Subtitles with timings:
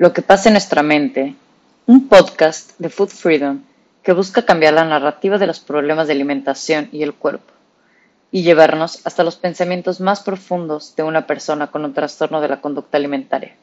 [0.00, 1.34] Lo que pasa en nuestra mente,
[1.84, 3.60] un podcast de Food Freedom
[4.02, 7.52] que busca cambiar la narrativa de los problemas de alimentación y el cuerpo
[8.30, 12.62] y llevarnos hasta los pensamientos más profundos de una persona con un trastorno de la
[12.62, 13.54] conducta alimentaria.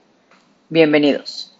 [0.69, 1.57] Bienvenidos.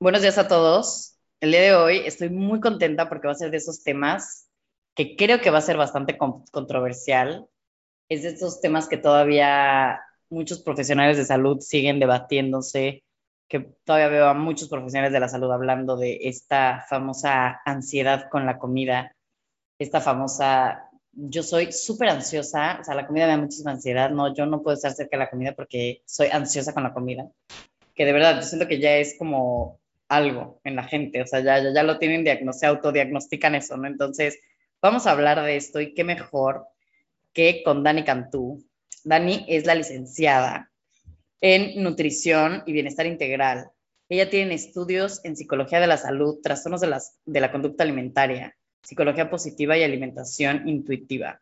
[0.00, 1.13] Buenos días a todos.
[1.44, 4.48] El día de hoy estoy muy contenta porque va a ser de esos temas
[4.94, 7.46] que creo que va a ser bastante controversial.
[8.08, 13.04] Es de esos temas que todavía muchos profesionales de salud siguen debatiéndose,
[13.46, 18.46] que todavía veo a muchos profesionales de la salud hablando de esta famosa ansiedad con
[18.46, 19.14] la comida,
[19.78, 24.34] esta famosa, yo soy súper ansiosa, o sea, la comida me da muchísima ansiedad, no,
[24.34, 27.28] yo no puedo estar cerca de la comida porque soy ansiosa con la comida,
[27.94, 31.40] que de verdad, yo siento que ya es como algo en la gente, o sea,
[31.40, 33.86] ya, ya, ya lo tienen diagnosticado, se autodiagnostican eso, ¿no?
[33.86, 34.38] Entonces,
[34.80, 36.66] vamos a hablar de esto y qué mejor
[37.32, 38.64] que con Dani Cantú.
[39.02, 40.70] Dani es la licenciada
[41.40, 43.70] en nutrición y bienestar integral.
[44.08, 48.56] Ella tiene estudios en psicología de la salud, trastornos de, las, de la conducta alimentaria,
[48.82, 51.40] psicología positiva y alimentación intuitiva.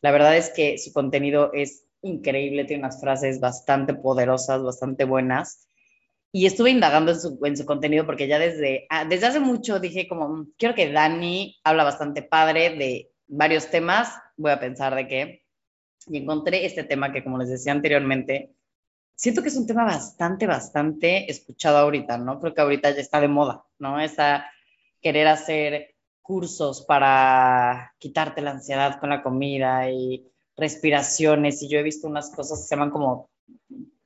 [0.00, 5.66] La verdad es que su contenido es increíble, tiene unas frases bastante poderosas, bastante buenas
[6.32, 9.80] y estuve indagando en su, en su contenido porque ya desde, ah, desde hace mucho
[9.80, 14.94] dije como, mm, quiero que Dani habla bastante padre de varios temas, voy a pensar
[14.94, 15.42] de qué.
[16.06, 18.54] Y encontré este tema que, como les decía anteriormente,
[19.14, 22.38] siento que es un tema bastante, bastante escuchado ahorita, ¿no?
[22.40, 24.00] Creo que ahorita ya está de moda, ¿no?
[24.00, 24.46] Esa
[25.00, 31.62] querer hacer cursos para quitarte la ansiedad con la comida y respiraciones.
[31.62, 33.30] Y yo he visto unas cosas que se llaman como,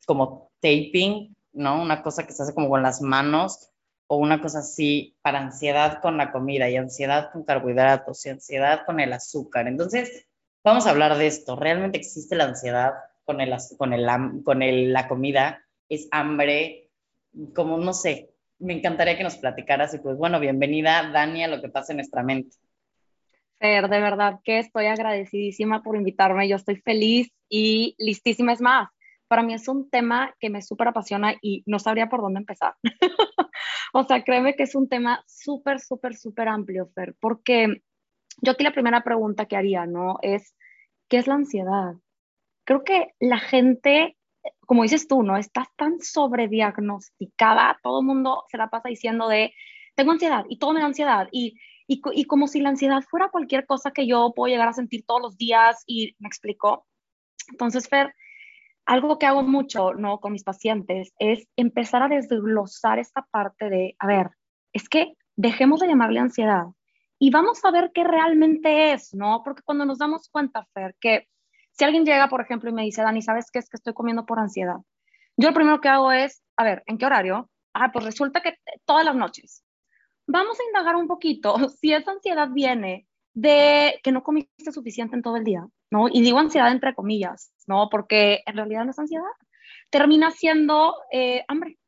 [0.06, 1.80] como taping, ¿no?
[1.82, 3.70] Una cosa que se hace como con las manos
[4.06, 8.84] o una cosa así para ansiedad con la comida y ansiedad con carbohidratos y ansiedad
[8.84, 9.68] con el azúcar.
[9.68, 10.26] Entonces,
[10.64, 11.56] vamos a hablar de esto.
[11.56, 12.94] ¿Realmente existe la ansiedad
[13.24, 14.08] con, el, con, el,
[14.44, 15.64] con el, la comida?
[15.88, 16.90] ¿Es hambre?
[17.54, 21.60] Como no sé, me encantaría que nos platicaras y pues bueno, bienvenida Dani a lo
[21.60, 22.56] que pasa en nuestra mente.
[23.58, 28.52] Fer, de verdad que estoy agradecidísima por invitarme, yo estoy feliz y listísima.
[28.52, 28.88] Es más,
[29.30, 32.74] para mí es un tema que me súper apasiona y no sabría por dónde empezar.
[33.92, 37.84] o sea, créeme que es un tema súper, súper, súper amplio, Fer, porque
[38.42, 40.18] yo aquí la primera pregunta que haría, ¿no?
[40.22, 40.56] Es,
[41.08, 41.94] ¿qué es la ansiedad?
[42.64, 44.16] Creo que la gente,
[44.66, 45.36] como dices tú, ¿no?
[45.36, 49.54] Estás tan sobrediagnosticada, todo el mundo se la pasa diciendo de,
[49.94, 51.54] tengo ansiedad y todo me da ansiedad y,
[51.86, 55.04] y, y como si la ansiedad fuera cualquier cosa que yo puedo llegar a sentir
[55.06, 56.84] todos los días y me explico.
[57.52, 58.12] Entonces, Fer,
[58.90, 60.18] algo que hago mucho, ¿no?
[60.18, 64.30] Con mis pacientes es empezar a desglosar esta parte de, a ver,
[64.72, 66.64] es que dejemos de llamarle ansiedad
[67.16, 69.42] y vamos a ver qué realmente es, ¿no?
[69.44, 71.28] Porque cuando nos damos cuenta, Fer, que
[71.70, 74.26] si alguien llega, por ejemplo, y me dice, Dani, ¿sabes qué es que estoy comiendo
[74.26, 74.78] por ansiedad?
[75.36, 77.48] Yo lo primero que hago es, a ver, ¿en qué horario?
[77.72, 79.64] Ah, pues resulta que todas las noches.
[80.26, 85.22] Vamos a indagar un poquito si esa ansiedad viene de que no comiste suficiente en
[85.22, 86.08] todo el día, ¿no?
[86.08, 87.88] Y digo ansiedad entre comillas, ¿no?
[87.90, 89.24] Porque en realidad no es ansiedad.
[89.90, 91.78] Termina siendo eh, hambre,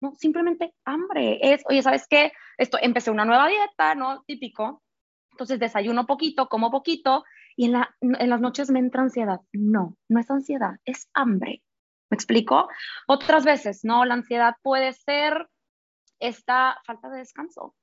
[0.00, 0.14] ¿no?
[0.16, 1.38] Simplemente hambre.
[1.42, 2.32] Es, oye, ¿sabes qué?
[2.56, 4.22] Esto, empecé una nueva dieta, ¿no?
[4.26, 4.82] Típico.
[5.32, 7.24] Entonces desayuno poquito, como poquito,
[7.56, 9.40] y en, la, en las noches me entra ansiedad.
[9.52, 11.62] No, no es ansiedad, es hambre.
[12.10, 12.68] ¿Me explico?
[13.06, 14.04] Otras veces, ¿no?
[14.04, 15.48] La ansiedad puede ser
[16.18, 17.74] esta falta de descanso,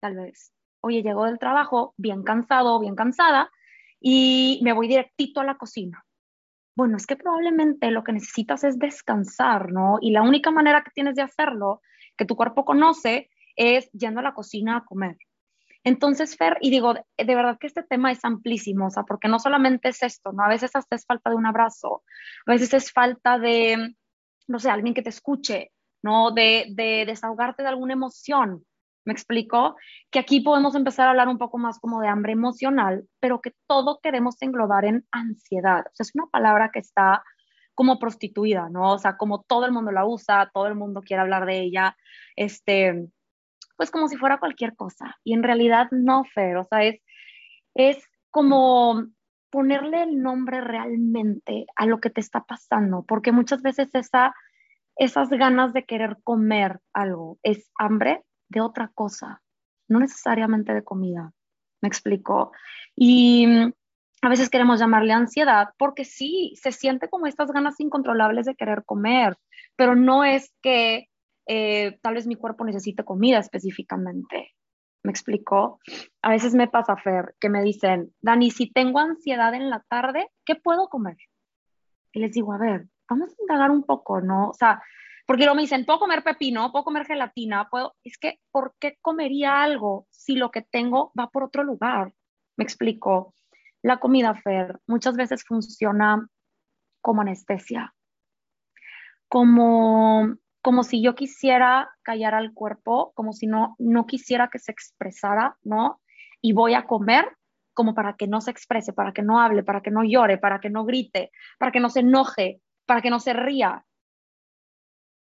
[0.00, 0.52] tal vez.
[0.80, 3.50] Oye, llego del trabajo bien cansado, bien cansada,
[4.00, 6.04] y me voy directito a la cocina.
[6.76, 9.98] Bueno, es que probablemente lo que necesitas es descansar, ¿no?
[10.00, 11.82] Y la única manera que tienes de hacerlo,
[12.16, 15.16] que tu cuerpo conoce, es yendo a la cocina a comer.
[15.84, 19.38] Entonces, Fer, y digo, de, verdad que este tema es amplísimo, o sea, porque no
[19.38, 20.44] solamente es esto, ¿no?
[20.44, 22.02] A veces hasta es falta de un abrazo,
[22.46, 23.94] a veces es falta de,
[24.46, 25.72] no sé, alguien que te escuche,
[26.02, 26.30] ¿no?
[26.30, 28.64] De, de desahogarte de alguna emoción,
[29.08, 29.74] ¿Me explico?
[30.10, 33.54] Que aquí podemos empezar a hablar un poco más como de hambre emocional, pero que
[33.66, 35.80] todo queremos englobar en ansiedad.
[35.86, 37.22] O sea, es una palabra que está
[37.74, 38.92] como prostituida, ¿no?
[38.92, 41.96] O sea, como todo el mundo la usa, todo el mundo quiere hablar de ella,
[42.36, 43.08] este,
[43.78, 45.16] pues como si fuera cualquier cosa.
[45.24, 47.00] Y en realidad no, Fer, o sea, es,
[47.72, 49.06] es como
[49.48, 54.34] ponerle el nombre realmente a lo que te está pasando, porque muchas veces esa,
[54.96, 59.42] esas ganas de querer comer algo es hambre, de otra cosa,
[59.88, 61.32] no necesariamente de comida.
[61.80, 62.52] ¿Me explico?
[62.96, 63.72] Y mm,
[64.22, 68.84] a veces queremos llamarle ansiedad porque sí, se siente como estas ganas incontrolables de querer
[68.84, 69.36] comer,
[69.76, 71.08] pero no es que
[71.46, 74.54] eh, tal vez mi cuerpo necesite comida específicamente.
[75.04, 75.78] ¿Me explicó?
[76.22, 80.28] A veces me pasa, Fer, que me dicen, Dani, si tengo ansiedad en la tarde,
[80.44, 81.16] ¿qué puedo comer?
[82.12, 84.50] Y les digo, a ver, vamos a indagar un poco, ¿no?
[84.50, 84.82] O sea,
[85.28, 88.96] porque luego me dicen, puedo comer pepino, puedo comer gelatina, puedo, es que, ¿por qué
[89.02, 92.14] comería algo si lo que tengo va por otro lugar?
[92.56, 93.34] Me explico.
[93.82, 96.26] La comida, Fer, muchas veces funciona
[97.02, 97.94] como anestesia,
[99.28, 104.72] como, como si yo quisiera callar al cuerpo, como si no, no quisiera que se
[104.72, 106.00] expresara, ¿no?
[106.40, 107.36] Y voy a comer
[107.74, 110.58] como para que no se exprese, para que no hable, para que no llore, para
[110.58, 113.84] que no grite, para que no se enoje, para que no se ría,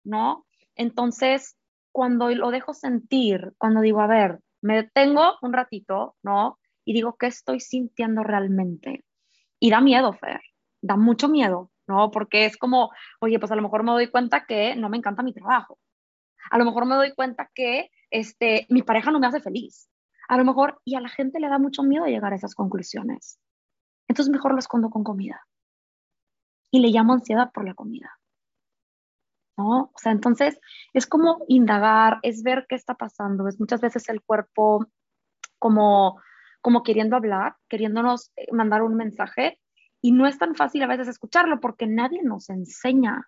[0.07, 0.45] ¿no?
[0.75, 1.57] Entonces,
[1.91, 6.59] cuando lo dejo sentir, cuando digo, a ver, me detengo un ratito, ¿no?
[6.85, 9.03] Y digo, ¿qué estoy sintiendo realmente?
[9.59, 10.41] Y da miedo, Fer,
[10.81, 12.11] da mucho miedo, ¿no?
[12.11, 15.23] Porque es como, oye, pues a lo mejor me doy cuenta que no me encanta
[15.23, 15.79] mi trabajo.
[16.51, 19.89] A lo mejor me doy cuenta que este, mi pareja no me hace feliz
[20.27, 23.39] a lo mejor, y a la gente le da mucho miedo llegar a esas conclusiones.
[24.07, 25.41] Entonces mejor lo escondo con comida.
[26.69, 28.19] Y le llamo ansiedad por la comida.
[29.57, 29.91] ¿No?
[29.93, 30.59] O sea, entonces
[30.93, 34.85] es como indagar, es ver qué está pasando, es muchas veces el cuerpo
[35.57, 36.21] como,
[36.61, 39.59] como queriendo hablar, queriéndonos eh, mandar un mensaje,
[40.01, 43.27] y no es tan fácil a veces escucharlo porque nadie nos enseña.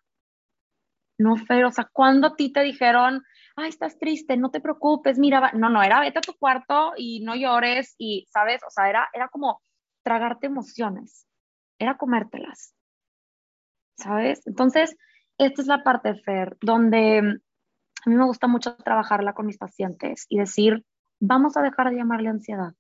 [1.18, 3.24] No, Fer, o sea, cuando a ti te dijeron,
[3.56, 7.22] ay, estás triste, no te preocupes, mira, no, no, era vete a tu cuarto y
[7.22, 8.62] no llores y, ¿sabes?
[8.66, 9.62] O sea, era, era como
[10.04, 11.28] tragarte emociones,
[11.78, 12.74] era comértelas,
[13.98, 14.46] ¿sabes?
[14.48, 14.96] Entonces,
[15.40, 20.26] esta es la parte, Fer, donde a mí me gusta mucho trabajarla con mis pacientes
[20.30, 20.86] y decir,
[21.20, 22.74] vamos a dejar de llamarle ansiedad,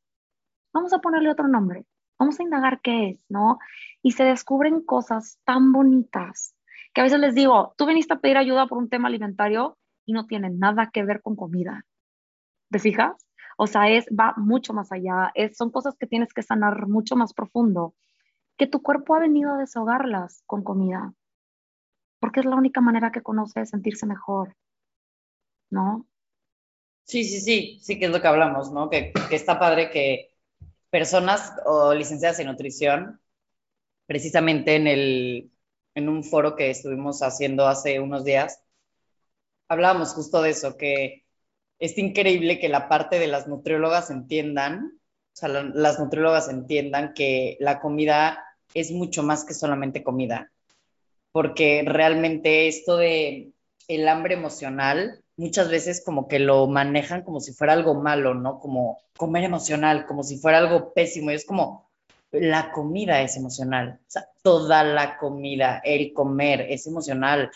[0.74, 1.86] vamos a ponerle otro nombre,
[2.20, 3.60] vamos a indagar qué es, ¿no?
[4.02, 6.54] Y se descubren cosas tan bonitas
[6.94, 10.14] que a veces les digo, tú viniste a pedir ayuda por un tema alimentario y
[10.14, 11.86] no tiene nada que ver con comida.
[12.72, 13.26] ¿Te fijas?
[13.58, 17.16] O sea, es, va mucho más allá, es, son cosas que tienes que sanar mucho
[17.16, 17.94] más profundo,
[18.58, 21.14] que tu cuerpo ha venido a desahogarlas con comida,
[22.20, 24.56] porque es la única manera que conoce de sentirse mejor,
[25.72, 26.08] ¿no?
[27.04, 28.90] Sí, sí, sí, sí que es lo que hablamos, ¿no?
[28.90, 30.36] Que, que está padre que
[30.90, 33.22] personas o licenciadas en nutrición,
[34.08, 35.52] precisamente en el
[35.96, 38.62] en un foro que estuvimos haciendo hace unos días,
[39.68, 41.26] hablábamos justo de eso, que
[41.80, 45.00] es increíble que la parte de las nutriólogas entiendan,
[45.34, 48.44] o sea, las nutriólogas entiendan que la comida
[48.74, 50.52] es mucho más que solamente comida,
[51.32, 53.52] porque realmente esto de
[53.88, 58.60] el hambre emocional muchas veces como que lo manejan como si fuera algo malo, ¿no?
[58.60, 61.32] Como comer emocional, como si fuera algo pésimo.
[61.32, 61.90] Y es como,
[62.32, 67.52] la comida es emocional, o sea, toda la comida, el comer es emocional.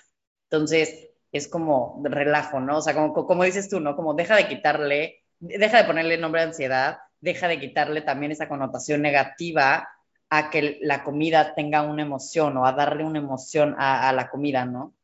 [0.50, 2.78] Entonces, es como relajo, ¿no?
[2.78, 3.96] O sea, como, como dices tú, ¿no?
[3.96, 8.48] Como deja de quitarle, deja de ponerle nombre a ansiedad, deja de quitarle también esa
[8.48, 9.88] connotación negativa
[10.36, 14.66] a que la comida tenga una emoción o a darle una emoción a, la comida,
[14.66, 14.96] ¿no?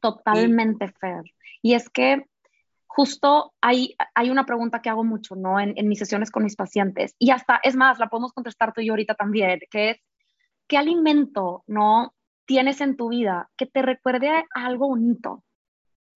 [0.00, 1.22] Totalmente, Fer.
[1.62, 2.26] Y es que
[2.86, 5.58] justo hay, hay una pregunta que hago mucho, ¿no?
[5.58, 7.16] En, mis sesiones con mis pacientes.
[7.18, 10.02] Y hasta, es más, la podemos contestar tú y yo ahorita también, que es,
[10.68, 12.14] ¿qué alimento, ¿no?
[12.44, 15.42] Tienes en tu vida que te recuerde a algo bonito,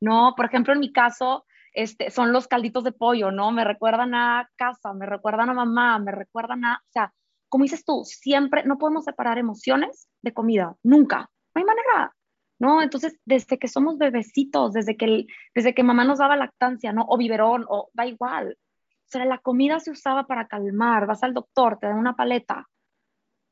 [0.00, 0.34] ¿no?
[0.36, 3.52] Por ejemplo, en mi caso, este, son los calditos de pollo, ¿no?
[3.52, 7.14] Me recuerdan a casa, me recuerdan a mamá, me recuerdan a, o sea,
[7.48, 12.14] como dices tú, siempre no podemos separar emociones de comida, nunca, no hay manera.
[12.58, 12.82] ¿no?
[12.82, 17.04] Entonces, desde que somos bebecitos, desde que, desde que mamá nos daba lactancia, ¿no?
[17.08, 18.58] O biberón, o da igual.
[18.60, 22.68] O sea, la comida se usaba para calmar, vas al doctor, te dan una paleta,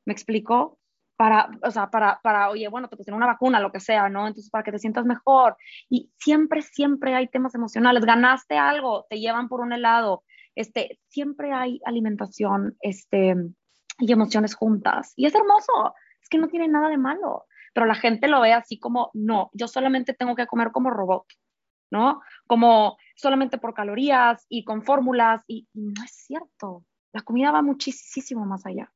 [0.04, 0.78] ¿me explico?
[1.16, 4.26] Para, o sea, para, para, oye, bueno, te pusieron una vacuna, lo que sea, ¿no?
[4.26, 5.56] Entonces, para que te sientas mejor.
[5.88, 8.04] Y siempre, siempre hay temas emocionales.
[8.04, 10.24] Ganaste algo, te llevan por un helado,
[10.54, 13.34] este, siempre hay alimentación, este,
[13.98, 15.12] y emociones juntas.
[15.16, 18.54] Y es hermoso, es que no tiene nada de malo pero la gente lo ve
[18.54, 21.26] así como, no, yo solamente tengo que comer como robot,
[21.90, 22.22] ¿no?
[22.46, 28.46] Como solamente por calorías y con fórmulas, y, no es cierto, la comida va muchísimo
[28.46, 28.90] más allá.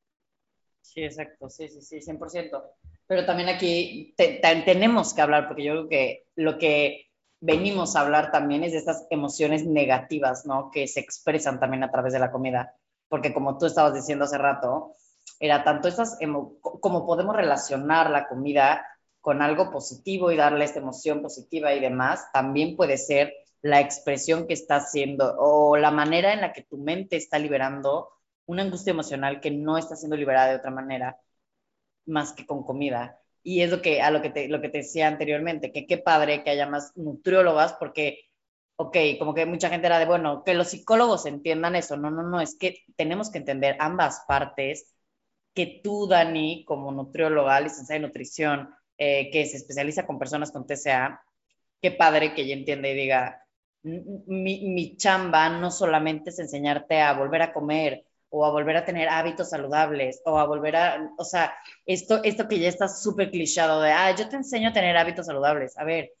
[0.81, 2.59] Sí, exacto, sí, sí, sí, 100%.
[3.05, 8.31] Pero también aquí tenemos que hablar, porque yo creo que lo que venimos a hablar
[8.31, 10.71] también es de estas emociones negativas, ¿no?
[10.71, 12.75] Que se expresan también a través de la comida.
[13.11, 14.93] Porque como tú estabas diciendo hace rato,
[15.37, 16.17] era tanto esas,
[16.61, 18.87] como podemos relacionar la comida
[19.19, 24.47] con algo positivo y darle esta emoción positiva y demás, también puede ser la expresión
[24.47, 28.07] que está haciendo o la manera en la que tu mente está liberando
[28.45, 31.17] una angustia emocional que no está siendo liberada de otra manera
[32.05, 33.19] más que con comida.
[33.43, 35.97] Y es lo que, a lo que, te, lo que te decía anteriormente, que qué
[35.97, 38.30] padre que haya más nutriólogas porque
[38.81, 41.97] ok, como que mucha gente era de, bueno, que los psicólogos entiendan eso.
[41.97, 44.93] No, no, no, es que tenemos que entender ambas partes,
[45.53, 50.65] que tú, Dani, como nutrióloga, licenciada en nutrición, eh, que se especializa con personas con
[50.65, 51.21] TCA,
[51.81, 53.45] qué padre que ella entienda y diga,
[53.83, 58.85] mi, mi chamba no solamente es enseñarte a volver a comer, o a volver a
[58.85, 61.53] tener hábitos saludables, o a volver a, o sea,
[61.85, 65.25] esto, esto que ya está súper clichado de, ah, yo te enseño a tener hábitos
[65.27, 65.77] saludables.
[65.77, 66.13] A ver,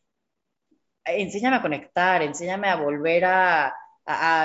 [1.05, 3.75] enséñame a conectar, enséñame a volver a,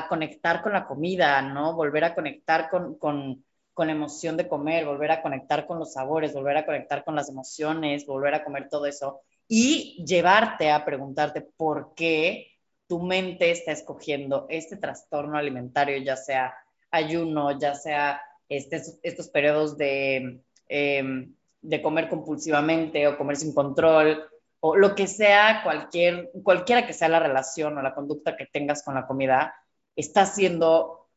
[0.08, 1.74] conectar con la comida, ¿no?
[1.74, 3.44] Volver a conectar con, con,
[3.74, 7.16] con la emoción de comer, volver a conectar con los sabores, volver a conectar con
[7.16, 12.48] las emociones, volver a comer todo eso y llevarte a preguntarte por qué
[12.86, 16.54] tu mente está escogiendo este trastorno alimentario, ya sea
[16.90, 24.24] ayuno, ya sea este, estos periodos de, em, de comer compulsivamente o comer sin control,
[24.60, 28.82] o lo que sea, cualquier, cualquiera que sea la relación o la conducta que tengas
[28.82, 29.54] con la comida,
[29.94, 31.08] está haciendo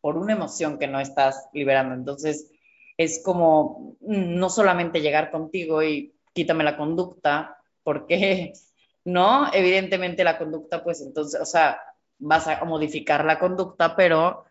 [0.00, 1.94] por una emoción que no estás liberando.
[1.94, 2.50] Entonces,
[2.96, 8.52] es como no solamente llegar contigo y quítame la conducta, porque
[9.04, 11.80] no, evidentemente la conducta, pues entonces, o sea,
[12.18, 14.44] vas a modificar la conducta, pero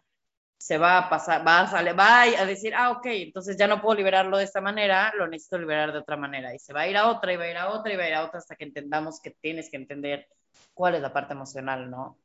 [0.64, 3.82] se va a pasar, va a, salir, va a decir, ah, ok, entonces ya no
[3.82, 6.56] puedo liberarlo de esta manera, lo necesito liberar de otra manera.
[6.56, 8.04] Y se va a ir a otra, y va a ir a otra, y va
[8.04, 10.26] a ir a otra hasta que entendamos que tienes que entender
[10.74, 12.18] cuál es la parte emocional, ¿no?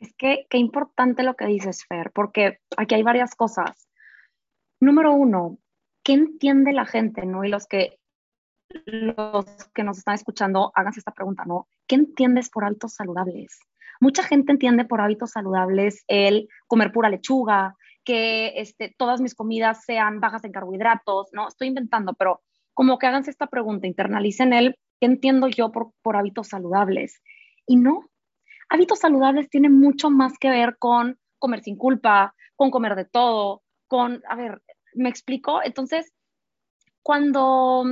[0.00, 3.88] Es que qué importante lo que dices, Fer, porque aquí hay varias cosas.
[4.80, 5.58] Número uno,
[6.02, 7.44] ¿qué entiende la gente, no?
[7.44, 8.00] Y los que,
[8.86, 11.68] los que nos están escuchando, háganse esta pregunta, ¿no?
[11.86, 13.60] ¿Qué entiendes por hábitos saludables?
[14.02, 19.84] Mucha gente entiende por hábitos saludables el comer pura lechuga, que este, todas mis comidas
[19.84, 21.46] sean bajas en carbohidratos, ¿no?
[21.46, 22.40] Estoy inventando, pero
[22.74, 27.22] como que háganse esta pregunta, internalicen el qué entiendo yo por, por hábitos saludables.
[27.64, 28.00] Y no,
[28.68, 33.62] hábitos saludables tienen mucho más que ver con comer sin culpa, con comer de todo,
[33.86, 34.62] con, a ver,
[34.94, 35.62] ¿me explico?
[35.62, 36.12] Entonces,
[37.04, 37.84] cuando,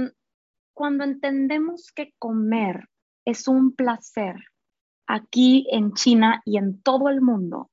[0.75, 2.89] cuando entendemos que comer
[3.25, 4.35] es un placer,
[5.13, 7.71] aquí en China y en todo el mundo,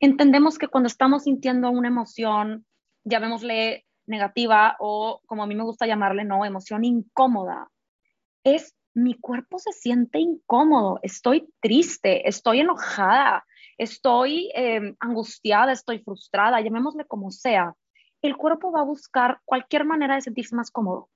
[0.00, 2.66] entendemos que cuando estamos sintiendo una emoción,
[3.04, 7.68] llamémosle negativa o como a mí me gusta llamarle, no, emoción incómoda,
[8.44, 13.44] es mi cuerpo se siente incómodo, estoy triste, estoy enojada,
[13.76, 17.74] estoy em, angustiada, estoy frustrada, llamémosle como sea.
[18.22, 21.10] El cuerpo va a buscar cualquier manera de sentirse más cómodo,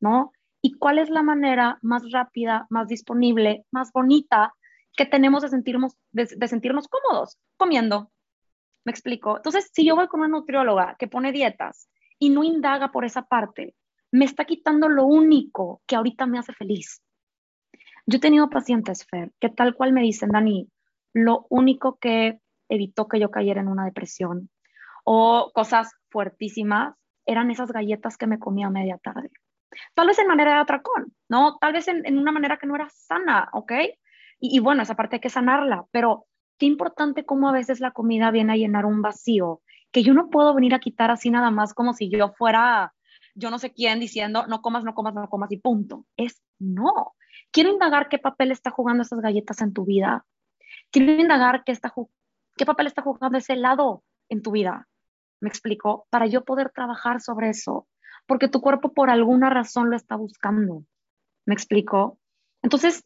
[0.00, 0.32] ¿no?
[0.62, 4.54] ¿Y cuál es la manera más rápida, más disponible, más bonita
[4.96, 8.10] que tenemos de sentirnos, de, sentirnos cómodos comiendo.
[8.84, 9.36] ¿Me explico?
[9.36, 13.22] Entonces, si yo voy con una nutrióloga que pone dietas y no indaga por esa
[13.22, 13.74] parte,
[14.10, 17.02] me está quitando lo único que ahorita me hace feliz.
[18.06, 20.68] Yo he tenido pacientes, Fer, que tal cual me dicen, Dani,
[21.12, 24.50] lo único que evitó que yo cayera en una depresión
[25.04, 26.94] o cosas fuertísimas
[27.26, 29.30] eran esas galletas que me comía a media tarde.
[29.94, 31.58] Tal vez en manera de atracón, ¿no?
[31.58, 33.72] Tal vez en, en una manera que no era sana, ¿ok?
[34.40, 36.26] Y, bueno, esa parte hay que sanarla, pero
[36.58, 39.60] qué importante cómo a veces la comida viene a llenar un vacío
[39.92, 42.94] que yo no puedo venir a quitar así nada más como si yo fuera
[43.34, 46.06] yo no sé quién diciendo no comas, no comas, no comas y punto.
[46.16, 47.14] Es no.
[47.50, 50.26] Quiero indagar qué papel está jugando esas galletas en tu vida.
[50.90, 51.92] Quiero indagar qué, está,
[52.56, 54.88] qué papel está jugando ese helado en tu vida.
[55.40, 56.06] ¿Me explico?
[56.10, 57.88] Para yo poder trabajar sobre eso.
[58.26, 60.84] Porque tu cuerpo por alguna razón lo está buscando.
[61.46, 62.18] ¿Me explico?
[62.62, 63.04] Entonces,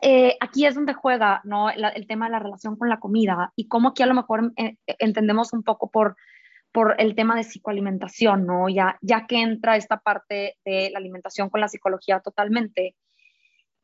[0.00, 1.70] eh, aquí es donde juega ¿no?
[1.70, 4.76] el tema de la relación con la comida y cómo aquí a lo mejor eh,
[4.86, 6.16] entendemos un poco por,
[6.72, 8.68] por el tema de psicoalimentación, ¿no?
[8.68, 12.96] Ya, ya que entra esta parte de la alimentación con la psicología totalmente.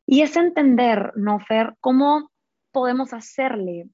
[0.05, 1.75] Y es entender, ¿no, Fer?
[1.79, 2.31] Cómo
[2.71, 3.89] podemos hacerle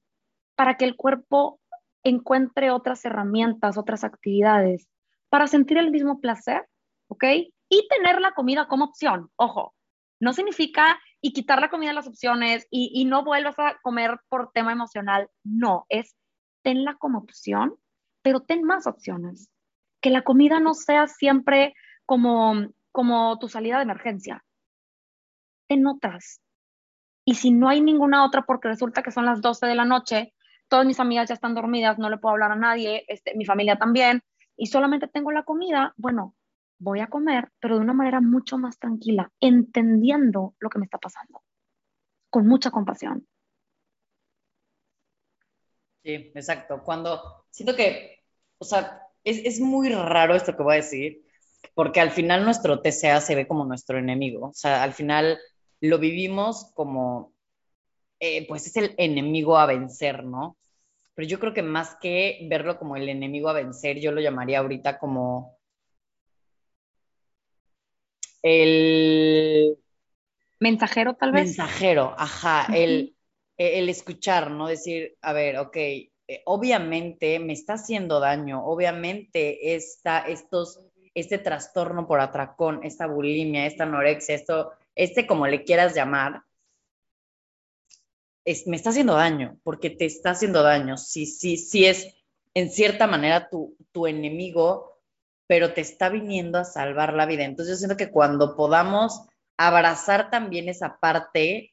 [0.54, 1.60] para que el cuerpo
[2.02, 4.88] encuentre otras herramientas, otras actividades
[5.28, 6.66] para sentir el mismo placer,
[7.08, 7.24] ¿ok?
[7.68, 9.28] Y tener la comida como opción.
[9.36, 9.74] Ojo,
[10.20, 14.52] no significa y quitar la comida de las opciones y, no vuelvas a comer por
[14.52, 15.28] tema emocional.
[15.42, 16.14] No, es
[16.62, 17.74] tenla como opción,
[18.22, 19.50] pero ten más opciones.
[20.00, 24.44] Que la comida no sea siempre como, como tu salida de emergencia.
[25.66, 26.40] Ten otras.
[27.24, 30.32] Y si no hay ninguna otra porque resulta que son las 12 de la noche,
[30.68, 33.78] todas mis amigas ya están dormidas, no le puedo hablar a nadie, este, mi familia
[33.78, 34.22] también,
[34.56, 36.35] y solamente tengo la comida, bueno,
[36.78, 40.98] voy a comer, pero de una manera mucho más tranquila, entendiendo lo que me está
[40.98, 41.42] pasando,
[42.30, 43.26] con mucha compasión.
[46.02, 46.82] Sí, exacto.
[46.84, 48.22] Cuando siento que,
[48.58, 51.22] o sea, es, es muy raro esto que voy a decir,
[51.74, 54.48] porque al final nuestro TCA se ve como nuestro enemigo.
[54.48, 55.38] O sea, al final
[55.80, 57.34] lo vivimos como
[58.20, 60.56] eh, pues es el enemigo a vencer, ¿no?
[61.14, 64.60] Pero yo creo que más que verlo como el enemigo a vencer, yo lo llamaría
[64.60, 65.55] ahorita como
[68.46, 69.76] el...
[70.60, 71.46] Mensajero, tal vez.
[71.46, 73.14] Mensajero, ajá, el,
[73.56, 74.68] el escuchar, ¿no?
[74.68, 76.10] Decir, a ver, ok, eh,
[76.44, 80.80] obviamente me está haciendo daño, obviamente esta, estos,
[81.14, 86.42] este trastorno por atracón, esta bulimia, esta anorexia, esto, este como le quieras llamar,
[88.66, 90.96] me está haciendo daño, porque te está haciendo daño.
[90.96, 92.14] Sí, sí, sí es
[92.54, 94.95] en cierta manera tu, tu enemigo,
[95.46, 97.44] pero te está viniendo a salvar la vida.
[97.44, 99.26] Entonces yo siento que cuando podamos
[99.56, 101.72] abrazar también esa parte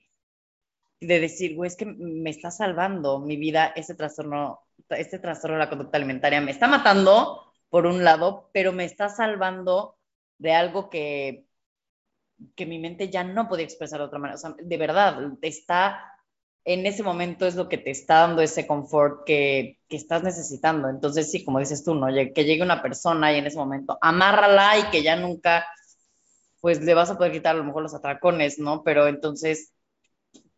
[0.99, 5.63] de decir, güey, es que me está salvando mi vida este trastorno, este trastorno de
[5.63, 9.97] la conducta alimentaria, me está matando por un lado, pero me está salvando
[10.37, 11.45] de algo que,
[12.55, 14.35] que mi mente ya no podía expresar de otra manera.
[14.35, 16.12] O sea, de verdad, está
[16.65, 20.89] en ese momento es lo que te está dando ese confort que, que, estás necesitando.
[20.89, 22.07] Entonces, sí, como dices tú, ¿no?
[22.07, 25.65] Que llegue una persona y en ese momento amárrala y que ya nunca,
[26.61, 28.83] pues le vas a poder quitar a lo mejor los atracones, ¿no?
[28.83, 29.73] Pero entonces,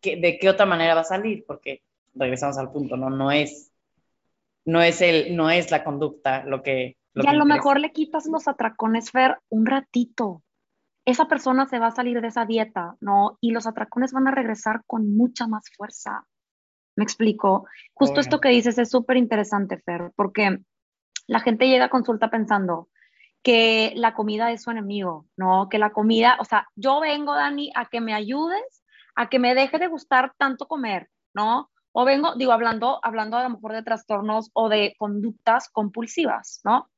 [0.00, 1.44] ¿qué, ¿de qué otra manera va a salir?
[1.46, 1.82] Porque
[2.14, 3.10] regresamos al punto, ¿no?
[3.10, 3.72] No es,
[4.64, 6.96] no es, el, no es la conducta lo que...
[7.14, 10.42] Lo y a lo mejor le quitas los atracones, Fer, un ratito
[11.06, 13.38] esa persona se va a salir de esa dieta, ¿no?
[13.40, 16.26] Y los atracones van a regresar con mucha más fuerza.
[16.96, 17.66] ¿Me explico?
[17.94, 20.58] Justo esto que dices es súper interesante, Fer, porque
[21.28, 22.88] la gente llega a consulta pensando
[23.42, 25.68] que la comida es su enemigo, ¿no?
[25.68, 28.84] Que la comida, o sea, yo vengo, Dani, a que me ayudes,
[29.14, 31.70] a que me deje de gustar tanto comer, ¿no?
[31.92, 36.90] O vengo, digo, hablando, hablando a lo mejor de trastornos o de conductas compulsivas, ¿no?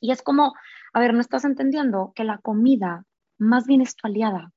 [0.00, 0.54] Y es como,
[0.92, 3.04] a ver, no estás entendiendo que la comida
[3.40, 4.52] más bien es tu aliada.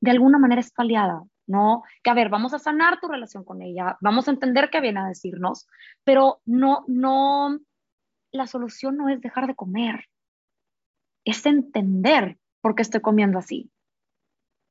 [0.00, 1.82] De alguna manera es tu aliada, ¿no?
[2.02, 5.00] Que a ver, vamos a sanar tu relación con ella, vamos a entender qué viene
[5.00, 5.66] a decirnos,
[6.04, 7.58] pero no, no,
[8.32, 10.06] la solución no es dejar de comer,
[11.24, 13.70] es entender por qué estoy comiendo así.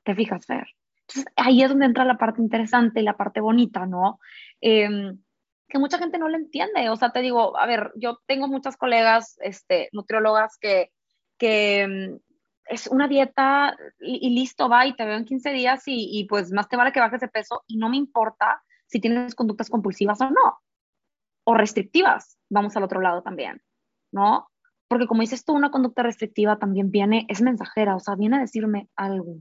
[0.04, 0.68] ¿Te fijas, Fer?
[1.02, 4.20] Entonces, ahí es donde entra la parte interesante y la parte bonita, ¿no?
[4.62, 5.20] Em,
[5.68, 6.90] que mucha gente no lo entiende.
[6.90, 10.92] O sea, te digo, a ver, yo tengo muchas colegas este, nutriólogas que,
[11.38, 12.20] que
[12.70, 16.70] es una dieta y, listo, va y te veo en 15 días y, pues más
[16.70, 20.30] te vale que bajes de peso y no me importa si tienes conductas compulsivas o
[20.30, 20.60] no,
[21.44, 23.62] o restrictivas, vamos al otro lado también,
[24.12, 24.50] ¿no?
[24.88, 28.42] Porque como dices tú, una conducta restrictiva también viene, es mensajera, o sea, viene a
[28.42, 29.38] decirme algo,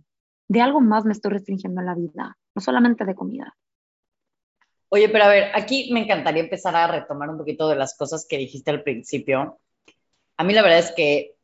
[0.49, 3.57] de algo más me estoy restringiendo en la vida, no solamente de comida.
[4.91, 8.27] Oye, pero a ver, aquí me encantaría empezar a retomar un poquito de las cosas
[8.27, 9.61] que dijiste al principio.
[10.39, 11.38] A mí la verdad es que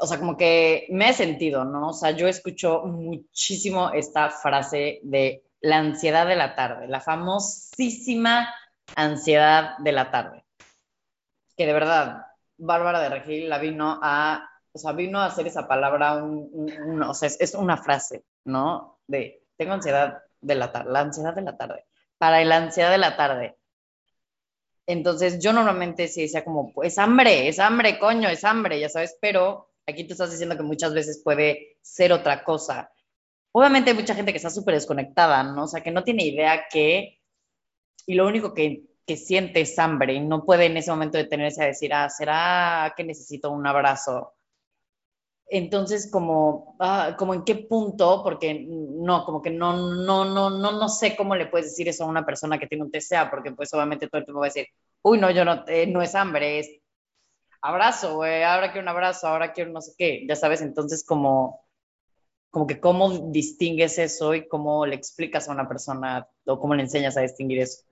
[0.00, 1.88] o sea, como que me he sentido, ¿no?
[1.88, 8.52] O sea, yo escucho muchísimo esta frase de la ansiedad de la tarde, la famosísima
[8.96, 10.44] ansiedad de la tarde.
[11.54, 15.68] Que de verdad, Bárbara de Regil la vino a, o sea, vino a hacer esa
[15.68, 19.00] palabra, un, o sea, es, una frase, ¿no?
[19.06, 21.84] De, tengo ansiedad de la tarde, la ansiedad de la tarde.
[22.16, 23.56] Para la ansiedad de la tarde.
[24.86, 29.18] Entonces, yo normalmente sí decía como, pues hambre, es hambre, coño, es hambre, ya sabes,
[29.20, 32.90] pero Aquí tú estás diciendo que muchas veces puede ser otra cosa.
[33.52, 35.64] Obviamente hay mucha gente que está súper desconectada, ¿no?
[35.64, 37.20] O sea, que no tiene idea que,
[38.06, 41.62] y lo único que, que siente es hambre y no puede en ese momento detenerse
[41.62, 44.34] a decir, ah, ¿será que necesito un abrazo?
[45.52, 50.72] Entonces, como, ah, como en qué punto, porque no, como que no, no, no, no,
[50.72, 53.50] no sé cómo le puedes decir eso a una persona que tiene un TCA, porque
[53.50, 54.68] pues obviamente todo el tiempo va a decir,
[55.02, 56.79] uy, no, yo no, eh, no es hambre, es
[57.62, 61.60] abrazo, güey, ahora quiero un abrazo, ahora quiero no sé qué, ya sabes, entonces como,
[62.50, 66.82] como que cómo distingues eso y cómo le explicas a una persona o cómo le
[66.82, 67.84] enseñas a distinguir eso.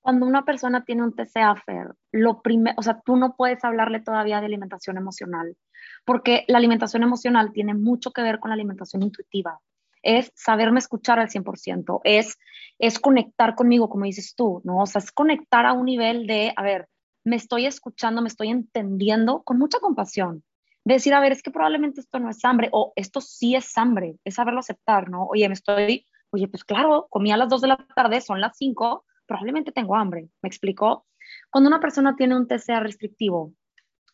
[0.00, 4.00] Cuando una persona tiene un TCA, Fer, lo primero, o sea, tú no puedes hablarle
[4.00, 5.56] todavía de alimentación emocional,
[6.04, 9.60] porque la alimentación emocional tiene mucho que ver con la alimentación intuitiva.
[10.02, 12.36] Es saberme escuchar al 100%, es,
[12.78, 14.82] es conectar conmigo, como dices tú, ¿no?
[14.82, 16.90] O sea, es conectar a un nivel de, a ver,
[17.24, 20.44] me estoy escuchando, me estoy entendiendo con mucha compasión.
[20.84, 23.76] De decir, a ver, es que probablemente esto no es hambre o esto sí es
[23.78, 25.24] hambre, es saberlo aceptar, ¿no?
[25.24, 28.56] Oye, me estoy, oye, pues claro, comí a las 2 de la tarde, son las
[28.58, 31.06] 5, probablemente tengo hambre, ¿me explico?
[31.50, 33.54] Cuando una persona tiene un TCA restrictivo,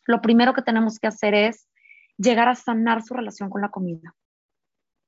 [0.05, 1.67] lo primero que tenemos que hacer es
[2.17, 4.15] llegar a sanar su relación con la comida.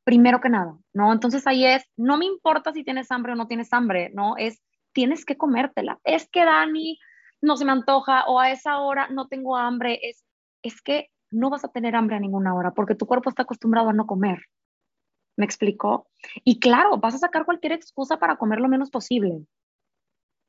[0.04, 1.14] Primero que nada, ¿no?
[1.14, 4.36] Entonces ahí es, no me importa si tienes hambre o no tienes hambre, ¿no?
[4.38, 4.62] Es,
[4.92, 6.00] tienes que comértela.
[6.04, 7.00] Es que Dani,
[7.44, 10.24] no se me antoja o a esa hora no tengo hambre, es,
[10.64, 13.90] es que no vas a tener hambre a ninguna hora porque tu cuerpo está acostumbrado
[13.90, 14.40] a no comer.
[15.36, 16.08] ¿Me explicó?
[16.44, 19.46] Y claro, vas a sacar cualquier excusa para comer lo menos posible,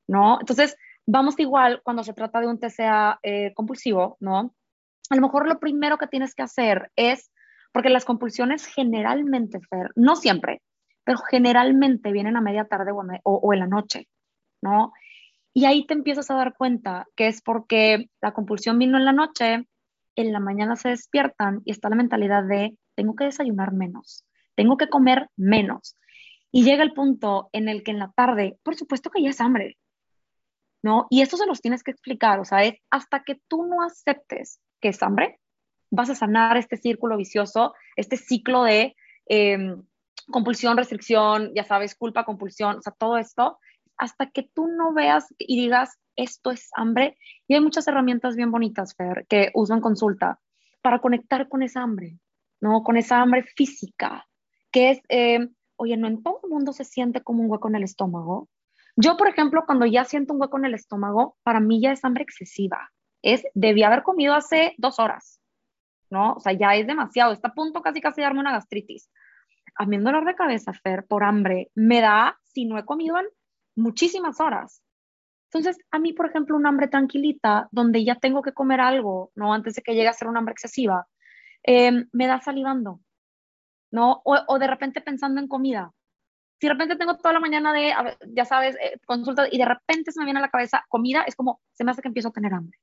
[0.06, 0.38] ¿no?
[0.38, 4.54] Entonces, vamos igual cuando se trata de un TCA eh, compulsivo, ¿no?
[5.10, 7.32] A lo mejor lo primero que tienes que hacer es,
[7.72, 10.62] porque las compulsiones generalmente, Fer, no siempre,
[11.02, 14.06] pero generalmente vienen a media tarde o, o en la noche,
[14.62, 14.92] ¿no?
[15.54, 19.12] Y ahí te empiezas a dar cuenta que es porque la compulsión vino en la
[19.12, 19.68] noche,
[20.16, 24.24] en la mañana se despiertan y está la mentalidad de tengo que desayunar menos,
[24.56, 25.96] tengo que comer menos.
[26.50, 29.40] Y llega el punto en el que en la tarde, por supuesto que ya es
[29.40, 29.78] hambre,
[30.82, 31.06] ¿no?
[31.08, 34.60] Y esto se los tienes que explicar, o sea, es hasta que tú no aceptes
[34.80, 35.40] que es hambre,
[35.90, 39.82] vas a sanar este círculo vicioso, este ciclo de em,
[40.30, 43.58] compulsión, restricción, ya sabes, culpa, compulsión, o sea, todo esto,
[43.96, 47.16] hasta que tú no veas y digas, esto es hambre.
[47.46, 50.40] Y hay muchas herramientas bien bonitas, Fer, que uso en consulta
[50.82, 52.18] para conectar con esa hambre,
[52.60, 52.82] ¿no?
[52.82, 54.26] Con esa hambre física,
[54.70, 57.76] que es, eh, oye, no en todo el mundo se siente como un hueco en
[57.76, 58.48] el estómago.
[58.96, 62.04] Yo, por ejemplo, cuando ya siento un hueco en el estómago, para mí ya es
[62.04, 62.90] hambre excesiva.
[63.22, 65.40] Es, debí haber comido hace dos horas,
[66.10, 66.34] ¿no?
[66.34, 67.32] O sea, ya es demasiado.
[67.32, 69.10] Está a punto casi casi de darme una gastritis.
[69.76, 73.18] A mí un dolor de cabeza, Fer, por hambre, me da si no he comido
[73.18, 73.26] en
[73.76, 74.82] muchísimas horas.
[75.52, 79.54] Entonces, a mí, por ejemplo, un hambre tranquilita, donde ya tengo que comer algo, ¿no?
[79.54, 81.06] Antes de que llegue a ser un hambre excesiva,
[81.62, 83.00] em, me da salivando,
[83.92, 84.20] ¿no?
[84.24, 85.92] O, de repente pensando en comida.
[86.60, 87.94] Si de repente tengo toda la mañana de,
[88.28, 91.36] ya sabes, eh, consulta y de repente se me viene a la cabeza comida, es
[91.36, 92.78] como, se me hace que empiezo a tener hambre.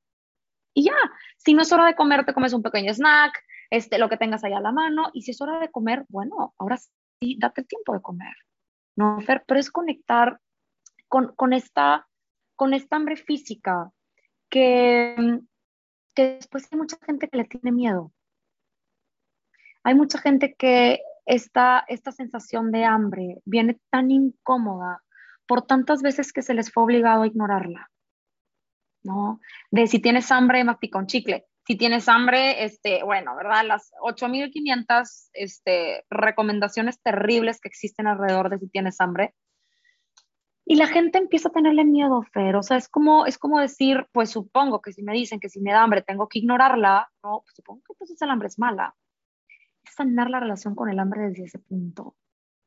[0.73, 0.95] Y ya,
[1.37, 3.37] si no es hora de comer, te comes un pequeño snack,
[3.69, 6.53] este, lo que tengas ahí a la mano, y si es hora de comer, bueno,
[6.57, 8.33] ahora sí, date el tiempo de comer,
[8.95, 9.43] ¿no, Fer?
[9.45, 10.39] Pero es conectar
[11.11, 12.07] con, esta,
[12.55, 13.91] con esta hambre física
[14.49, 15.41] que,
[16.15, 18.13] que después hay mucha gente que le tiene miedo.
[19.83, 25.03] Hay mucha gente que esta, esta sensación de hambre viene tan incómoda
[25.45, 27.91] por tantas veces que se les fue obligado a ignorarla.
[29.03, 29.41] ¿No?
[29.69, 31.47] De si tienes hambre, mastica un chicle.
[31.67, 33.65] Si tienes hambre, este, bueno, ¿verdad?
[33.65, 39.33] Las 8500 este, recomendaciones terribles que existen alrededor de si tienes hambre.
[40.71, 42.55] Y la gente empieza a tenerle miedo, Fer.
[42.55, 45.59] O sea, es como, es como decir, pues supongo que si me dicen que si
[45.59, 48.95] me da hambre tengo que ignorarla, no, pues supongo que entonces el hambre es mala.
[49.83, 52.15] Es sanar la relación con el hambre desde ese punto.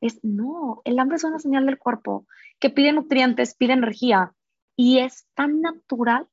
[0.02, 2.26] Es, no, el hambre es una señal del cuerpo
[2.60, 4.34] que pide nutrientes, pide energía
[4.76, 6.28] y es tan natural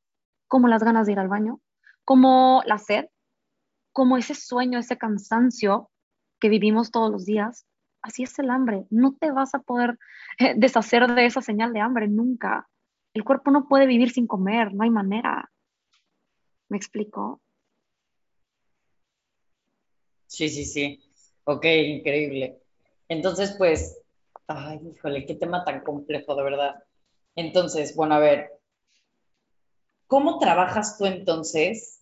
[0.50, 1.62] como las ganas de ir al baño,
[2.04, 3.06] como la sed,
[3.94, 5.90] como ese sueño, ese cansancio
[6.42, 7.66] que vivimos todos los días
[8.02, 8.86] así es el hambre.
[8.90, 9.98] No te vas a poder
[10.40, 12.68] eh, deshacer de esa señal de hambre nunca.
[13.14, 15.52] El cuerpo no puede vivir sin comer, no hay manera.
[16.70, 17.42] ¿Me explico?
[20.28, 21.04] Sí, sí, sí.
[21.44, 22.62] Ok, increíble.
[23.10, 24.00] Entonces, pues,
[24.48, 26.76] ay, híjole, qué tema tan complejo, de verdad.
[27.36, 28.52] Entonces, bueno, a ver,
[30.08, 32.02] ¿cómo trabajas tú entonces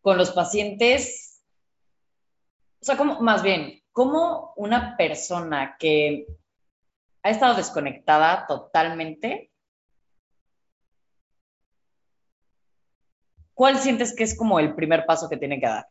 [0.00, 1.42] con los pacientes?
[2.80, 6.28] O sea, ¿cómo, más bien, cómo una persona que
[7.24, 9.50] ha estado desconectada totalmente,
[13.54, 15.88] ¿cuál sientes que es como el primer paso que tiene que dar?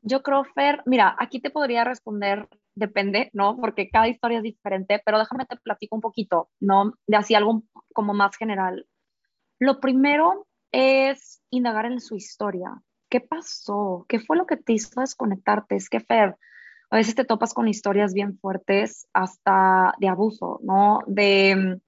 [0.00, 3.56] Yo creo, Fer, mira, aquí te podría responder, depende, ¿no?
[3.56, 6.94] Porque cada historia es diferente, pero déjame te platico un poquito, ¿no?
[7.06, 7.62] De así algo
[7.94, 8.88] como más general.
[9.60, 14.06] Lo primero es indagar en su historia, ¿qué pasó?
[14.08, 15.76] ¿Qué fue lo que te hizo desconectarte?
[15.76, 16.36] Es que, Fer,
[16.90, 21.00] a veces te topas con historias bien fuertes hasta de abuso, ¿no?
[21.06, 21.80] De,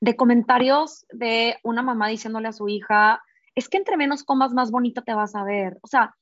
[0.00, 3.22] de comentarios de una mamá diciéndole a su hija,
[3.54, 5.78] es que entre menos comas, más bonita te vas a ver.
[5.82, 6.14] O sea,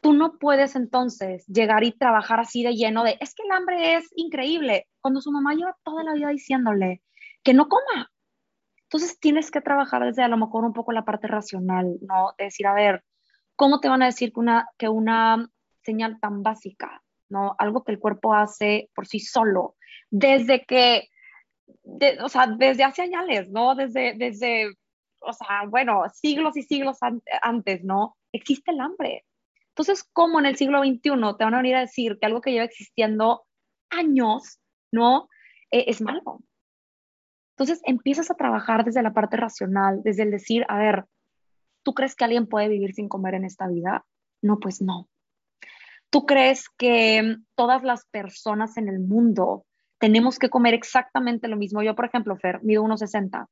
[0.00, 3.96] tú no puedes entonces llegar y trabajar así de lleno de, es que el hambre
[3.96, 7.02] es increíble, cuando su mamá lleva toda la vida diciéndole
[7.42, 8.10] que no coma.
[8.84, 12.34] Entonces tienes que trabajar desde a lo mejor un poco la parte racional, ¿no?
[12.38, 13.04] De decir, a ver,
[13.56, 15.48] ¿cómo te van a decir que una, que una
[15.82, 17.56] señal tan básica, ¿no?
[17.58, 19.76] Algo que el cuerpo hace por sí solo,
[20.10, 21.08] desde que,
[22.22, 23.74] o sea, desde hace años, ¿no?
[23.74, 24.74] Desde, desde,
[25.20, 26.98] o sea, bueno, siglos y siglos
[27.42, 28.16] antes, ¿no?
[28.32, 29.24] Existe el hambre.
[29.70, 31.00] Entonces, ¿cómo en el siglo XXI
[31.36, 33.44] te van a venir a decir que algo que lleva existiendo
[33.90, 34.58] años,
[34.92, 35.28] ¿no?
[35.70, 36.40] E, es malo.
[37.56, 41.04] Entonces, empiezas a trabajar desde la parte racional, desde el decir, a ver,
[41.86, 44.04] ¿Tú crees que alguien puede vivir sin comer en esta vida?
[44.42, 45.08] No, pues no.
[46.10, 49.64] ¿Tú crees que todas las personas en el mundo
[50.00, 51.84] tenemos que comer exactamente lo mismo?
[51.84, 53.46] Yo, por ejemplo, Fer, mido 1,60.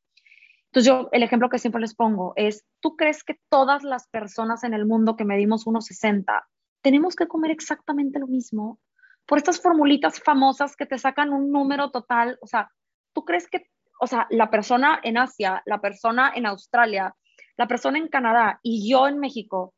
[0.64, 4.64] Entonces yo, el ejemplo que siempre les pongo es, ¿tú crees que todas las personas
[4.64, 6.42] en el mundo que medimos 1,60
[6.83, 8.81] tenemos que comer exactamente lo mismo
[9.27, 12.37] por estas formulitas famosas que te sacan un número total.
[12.42, 12.68] O sea,
[13.12, 13.70] ¿tú crees que,
[14.01, 17.14] o sea, la persona en Asia, la persona en Australia,
[17.56, 19.74] la persona en Canadá y yo en México,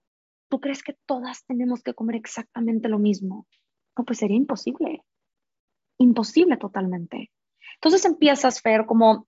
[0.48, 3.46] ¿tú crees que todas tenemos que comer exactamente lo mismo?
[3.96, 5.02] No, pues sería imposible.
[5.98, 7.30] Imposible totalmente.
[7.74, 9.26] Entonces empiezas, Fer, como,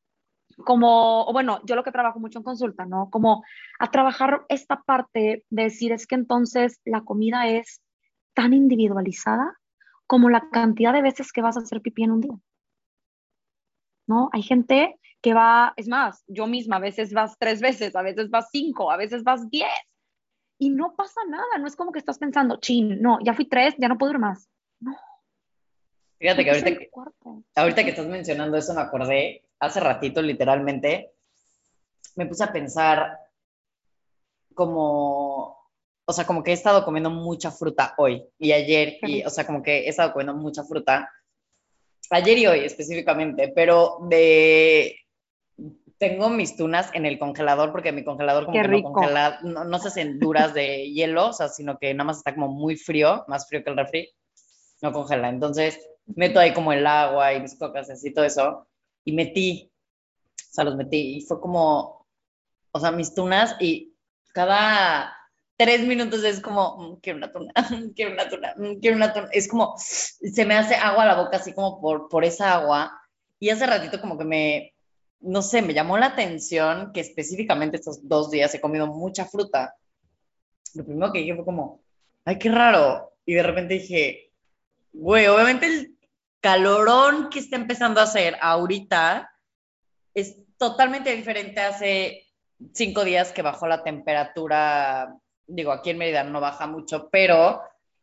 [0.64, 3.10] como, bueno, yo lo que trabajo mucho en consulta, ¿no?
[3.10, 3.44] Como
[3.78, 7.82] a trabajar esta parte de decir es que entonces la comida es
[8.34, 9.58] tan individualizada
[10.06, 12.36] como la cantidad de veces que vas a hacer pipí en un día.
[14.06, 14.30] ¿No?
[14.32, 18.30] Hay gente que va, es más, yo misma a veces vas tres veces, a veces
[18.30, 19.70] vas cinco, a veces vas diez.
[20.58, 23.74] Y no pasa nada, no es como que estás pensando, chin, no, ya fui tres,
[23.78, 24.48] ya no puedo ir más.
[24.80, 24.96] No.
[26.18, 26.90] Fíjate que ahorita, que
[27.54, 31.12] ahorita que estás mencionando eso me acordé, hace ratito literalmente,
[32.16, 33.18] me puse a pensar
[34.54, 35.58] como
[36.10, 39.44] o sea, como que he estado comiendo mucha fruta hoy y ayer, y, o sea,
[39.44, 41.12] como que he estado comiendo mucha fruta,
[42.08, 44.96] ayer y hoy específicamente, pero de,
[45.98, 49.78] tengo mis tunas en el congelador porque mi congelador como que no congela, no, no
[49.78, 53.24] se hacen duras de hielo, o sea, sino que nada más está como muy frío,
[53.28, 54.08] más frío que el refri,
[54.80, 55.28] no congela.
[55.28, 58.68] Entonces, meto ahí como el agua y mis cocas y todo eso,
[59.04, 59.70] y metí,
[60.36, 62.06] o sea, los metí, y fue como,
[62.70, 63.94] o sea, mis tunas y
[64.32, 65.14] cada
[65.56, 67.52] tres minutos es como, mm, quiero una tuna,
[67.96, 69.28] quiero una tuna, mm, quiero una tuna.
[69.32, 72.92] Es como, se me hace agua a la boca así como por, por esa agua.
[73.40, 74.74] Y hace ratito como que me,
[75.20, 79.74] no sé, me llamó la atención que específicamente estos dos días he comido mucha fruta.
[80.74, 81.82] Lo primero que dije fue como,
[82.24, 83.12] ay, qué raro.
[83.26, 84.32] Y de repente dije,
[84.92, 85.96] güey, obviamente el
[86.40, 89.30] calorón que está empezando a hacer ahorita
[90.14, 92.26] es totalmente diferente hace
[92.72, 97.62] cinco días que bajó la temperatura digo, aquí en Mérida no baja mucho, pero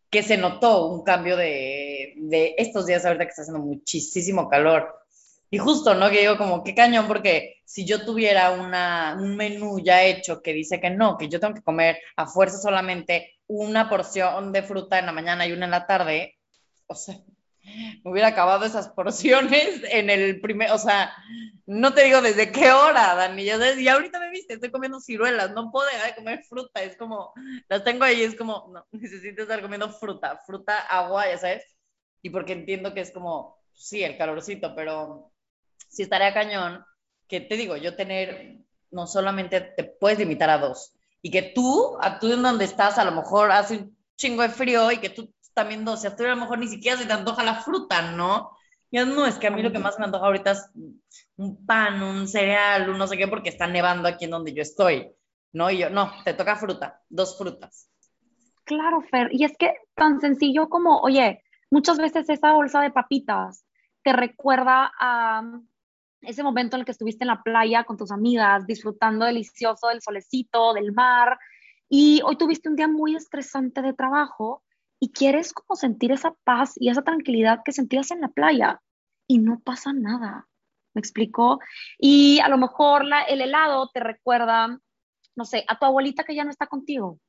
[0.09, 4.93] que se notó un cambio de, de estos días ahorita que está haciendo muchísimo calor.
[5.49, 6.09] Y justo, ¿no?
[6.09, 10.53] Que digo como, qué cañón, porque si yo tuviera una, un menú ya hecho que
[10.53, 14.99] dice que no, que yo tengo que comer a fuerza solamente una porción de fruta
[14.99, 16.37] en la mañana y una en la tarde,
[16.87, 17.15] o sea,
[18.03, 21.11] me hubiera acabado esas porciones en el primer, o sea,
[21.65, 25.71] no te digo desde qué hora, Dani, y ahorita me viste, estoy comiendo ciruelas, no
[25.71, 27.33] puedo dejar de comer fruta, es como,
[27.67, 31.63] las tengo ahí, es como, no, necesito estar comiendo fruta, fruta, agua, ya sabes,
[32.21, 35.31] y porque entiendo que es como, sí, el calorcito, pero
[35.95, 36.83] sí estaría cañón,
[37.27, 38.59] que te digo, yo tener,
[38.91, 42.97] no solamente te puedes limitar a dos, y que tú, a tú en donde estás,
[42.97, 46.23] a lo mejor hace un chingo de frío y que tú también, o sea, a
[46.23, 48.51] lo mejor ni siquiera se te antoja la fruta, ¿no?
[48.91, 50.69] Ya no, es que a mí lo que más me antoja ahorita es
[51.37, 54.61] un pan, un cereal, un no sé qué, porque está nevando aquí en donde yo
[54.61, 55.11] estoy,
[55.53, 55.71] ¿no?
[55.71, 57.89] Y yo, no, te toca fruta, dos frutas.
[58.65, 63.65] Claro, Fer, y es que tan sencillo como, oye, muchas veces esa bolsa de papitas
[64.03, 65.41] te recuerda a
[66.27, 70.01] ese momento en el que estuviste en la playa con tus amigas, disfrutando delicioso del
[70.01, 71.37] solecito, del mar,
[71.89, 74.63] y hoy tuviste un día muy estresante de trabajo
[74.99, 78.81] y quieres como sentir esa paz y esa tranquilidad que sentías en la playa
[79.27, 80.47] y no pasa nada.
[80.93, 81.59] ¿Me explico?
[81.97, 84.79] Y a lo mejor el helado te recuerda,
[85.35, 87.19] no sé, a tu abuelita que ya no está contigo.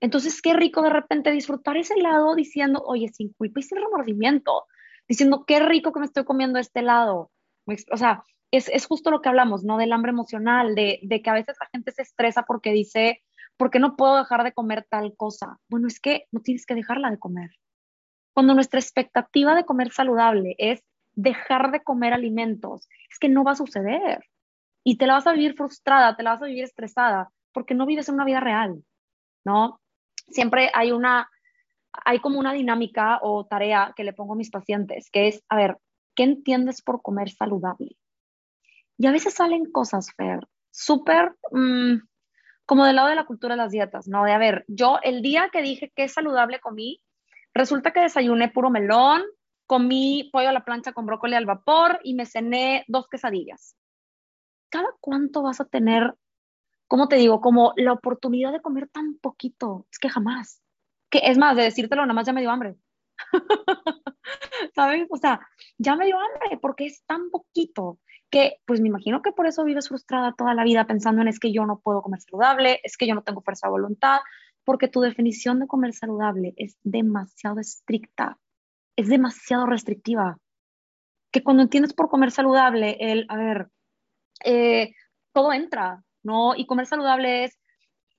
[0.00, 4.64] Entonces, qué rico de repente disfrutar ese helado diciendo, oye, sin culpa y sin remordimiento,
[5.08, 7.30] diciendo, qué rico que me estoy comiendo este helado.
[7.66, 9.76] O sea, es, es justo lo que hablamos, ¿no?
[9.76, 13.22] Del hambre emocional, de, de que a veces la gente se estresa porque dice,
[13.56, 15.58] ¿por qué no puedo dejar de comer tal cosa?
[15.68, 17.50] Bueno, es que no tienes que dejarla de comer.
[18.34, 23.52] Cuando nuestra expectativa de comer saludable es dejar de comer alimentos, es que no va
[23.52, 24.24] a suceder.
[24.84, 27.86] Y te la vas a vivir frustrada, te la vas a vivir estresada, porque no
[27.86, 28.84] vives en una vida real,
[29.44, 29.80] ¿no?
[30.28, 31.28] Siempre hay una,
[32.04, 35.56] hay como una dinámica o tarea que le pongo a mis pacientes, que es, a
[35.56, 35.78] ver,
[36.16, 37.96] ¿qué entiendes por comer saludable?
[38.98, 41.98] Y a veces salen cosas, Fer, súper, mm,
[42.64, 44.24] como del lado de la cultura de las dietas, ¿no?
[44.24, 47.00] De, a ver, yo el día que dije es saludable comí,
[47.54, 49.22] resulta que desayuné puro melón,
[49.66, 53.76] comí pollo a la plancha con brócoli al vapor y me cené dos quesadillas.
[54.70, 56.14] ¿Cada cuánto vas a tener,
[56.88, 59.86] cómo te digo, como la oportunidad de comer tan poquito?
[59.90, 60.62] Es que jamás.
[61.10, 62.76] Que es más, de decírtelo, nada más ya me dio hambre.
[64.74, 65.06] ¿Sabes?
[65.10, 65.40] O sea,
[65.78, 67.98] ya me dio hambre porque es tan poquito
[68.30, 71.38] que pues me imagino que por eso vives frustrada toda la vida pensando en es
[71.38, 74.18] que yo no puedo comer saludable, es que yo no tengo fuerza de voluntad,
[74.64, 78.38] porque tu definición de comer saludable es demasiado estricta,
[78.96, 80.38] es demasiado restrictiva.
[81.30, 83.68] Que cuando entiendes por comer saludable, el, a ver,
[84.44, 84.92] eh,
[85.32, 86.56] todo entra, ¿no?
[86.56, 87.58] Y comer saludable es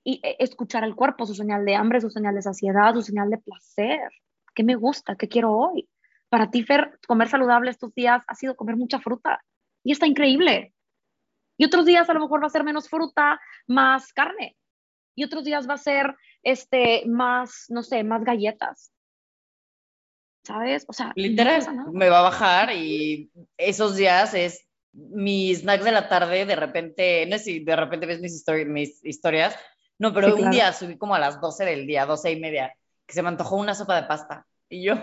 [0.08, 3.30] y eh, escuchar el cuerpo, su señal de hambre, su señal de saciedad, su señal
[3.30, 4.10] de placer.
[4.58, 5.16] ¿Qué me gusta?
[5.16, 5.88] ¿Qué quiero hoy?
[6.30, 9.40] Para ti, Fer, comer saludable estos días ha sido comer mucha fruta
[9.84, 10.74] y está increíble.
[11.60, 14.58] Y otros días a lo mejor va a ser menos fruta, más carne.
[15.16, 18.92] Y otros días va a ser este, más, no sé, más galletas.
[20.44, 20.86] ¿Sabes?
[20.88, 26.10] O sea, literal, me va a bajar y esos días es mis snacks de la
[26.10, 29.56] tarde, de repente, no sé si de repente ves mis, mis historias,
[30.00, 32.74] no, pero un día subí como a las 12 del día, 12 y media,
[33.08, 34.46] que se me antojó una sopa de pasta.
[34.70, 34.96] Y yo,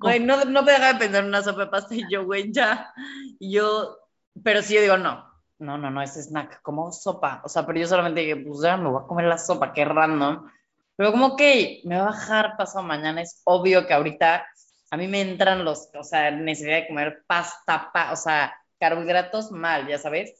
[0.00, 1.94] güey, no, no me dejaba de pensar en una sopa de pasta.
[1.94, 2.92] Y yo, güey, ya.
[3.38, 3.98] Y yo,
[4.42, 7.42] pero sí, yo digo, no, no, no, no, es snack, como sopa.
[7.44, 9.84] O sea, pero yo solamente dije, pues ya me voy a comer la sopa, qué
[9.84, 10.50] random.
[10.96, 11.40] Pero como, ok,
[11.84, 13.20] me va a bajar pasado mañana.
[13.20, 14.46] Es obvio que ahorita
[14.90, 19.50] a mí me entran los, o sea, necesidad de comer pasta, pa, o sea, carbohidratos
[19.50, 20.34] mal, ya sabes.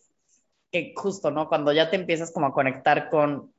[0.70, 1.48] Que justo, ¿no?
[1.48, 3.53] Cuando ya te empiezas como a conectar con,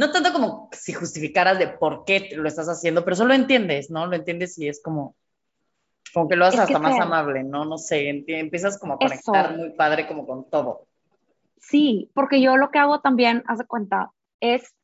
[0.00, 4.06] no tanto como si justificaras de por qué lo estás haciendo, pero solo entiendes, ¿no?
[4.06, 5.14] Lo entiendes y es como,
[6.14, 7.66] como que lo haces hasta más amable, ¿no?
[7.66, 10.86] No sé, empiezas como a conectar muy padre como con todo.
[11.58, 14.10] Sí, porque yo lo que hago también, haz de cuenta,
[14.40, 14.74] es,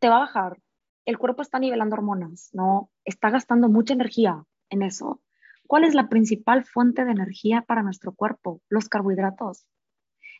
[0.00, 0.58] te va a bajar,
[1.04, 2.90] el cuerpo está nivelando hormonas, ¿no?
[3.04, 5.20] Está gastando mucha energía en eso.
[5.68, 8.60] ¿Cuál es la principal fuente de energía para nuestro cuerpo?
[8.68, 9.64] Los carbohidratos.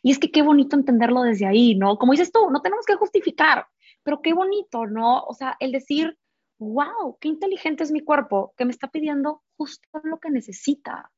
[0.03, 1.97] Y es que qué bonito entenderlo desde ahí, ¿no?
[1.97, 3.67] Como dices tú, no tenemos que justificar,
[4.07, 5.19] pero qué bonito, ¿no?
[5.23, 6.17] O sea, el decir,
[6.59, 11.11] wow, qué inteligente es mi cuerpo, que me está pidiendo justo lo que necesita.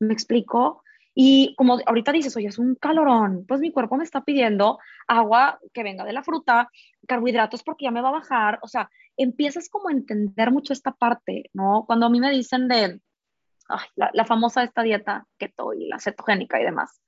[0.00, 0.82] ¿Me explico?
[1.14, 5.60] Y como ahorita dices, oye, es un calorón, pues mi cuerpo me está pidiendo agua
[5.72, 6.68] que venga de la fruta,
[7.06, 8.58] carbohidratos porque ya me va a bajar.
[8.62, 11.84] O sea, empiezas como a entender mucho esta parte, ¿no?
[11.86, 13.00] Cuando a mí me dicen de
[13.94, 17.00] la, famosa esta dieta keto y la cetogénica y demás,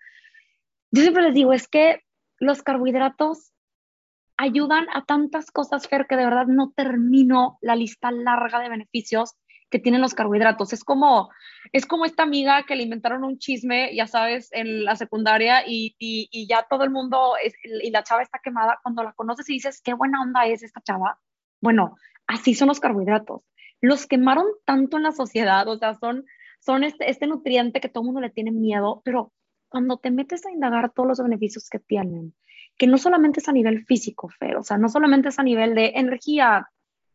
[0.92, 2.04] yo siempre les digo, es que
[2.38, 3.51] los carbohidratos
[4.42, 9.36] ayudan a tantas cosas, Fer, que de verdad no termino la lista larga de beneficios
[9.70, 10.72] que tienen los carbohidratos.
[10.72, 11.30] Es como,
[11.70, 15.94] es como esta amiga que le inventaron un chisme, ya sabes, en la secundaria y,
[15.96, 17.34] y, ya todo el mundo,
[17.82, 20.82] y la chava está quemada, cuando la conoces y dices, qué buena onda es esta
[20.82, 21.20] chava.
[21.60, 21.94] Bueno,
[22.26, 23.42] así son los carbohidratos.
[23.80, 26.24] Los quemaron tanto en la sociedad, o sea, son,
[26.58, 29.32] son este, este nutriente que todo el mundo le tiene miedo, pero
[29.68, 32.34] cuando te metes a indagar todos los beneficios que tienen,
[32.76, 35.74] que no solamente es a nivel físico, Fer, o sea, no solamente es a nivel
[35.74, 36.68] de energía,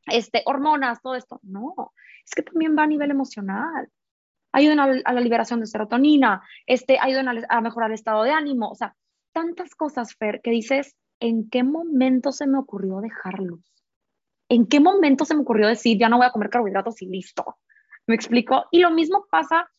[0.06, 1.94] este, hormonas, todo esto, no,
[2.26, 3.90] es que también va a nivel emocional.
[4.54, 8.76] Ayudan a, la liberación de serotonina, este, ayudan a, mejorar el estado de ánimo, o
[8.76, 8.96] sea,
[9.34, 13.60] tantas cosas, Fer, que dices, ¿en qué momento se me ocurrió dejarlos?
[14.50, 17.58] ¿En qué momento se me ocurrió decir, ya no voy a comer carbohidratos y listo?
[18.08, 18.66] ¿Me explico?
[18.72, 19.70] Y lo mismo pasa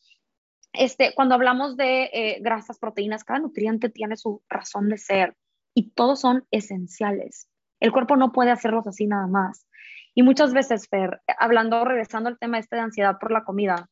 [0.73, 5.35] este, cuando hablamos de eh, grasas, proteínas, cada nutriente tiene su razón de ser
[5.79, 7.47] y todos son esenciales.
[7.79, 9.65] El cuerpo no puede hacerlos así nada más.
[10.13, 13.89] Y muchas veces, Fer, hablando, regresando al tema este de ansiedad por la comida,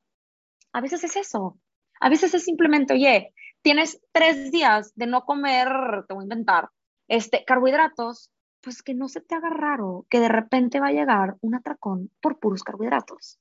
[0.73, 1.57] a veces es eso.
[2.01, 5.69] A veces es simplemente, oye, tienes tres días de no comer,
[6.09, 6.69] te voy a inventar,
[7.07, 11.37] este, carbohidratos, pues que no se te haga raro que de repente va a llegar
[11.39, 13.39] un atracón por puros carbohidratos.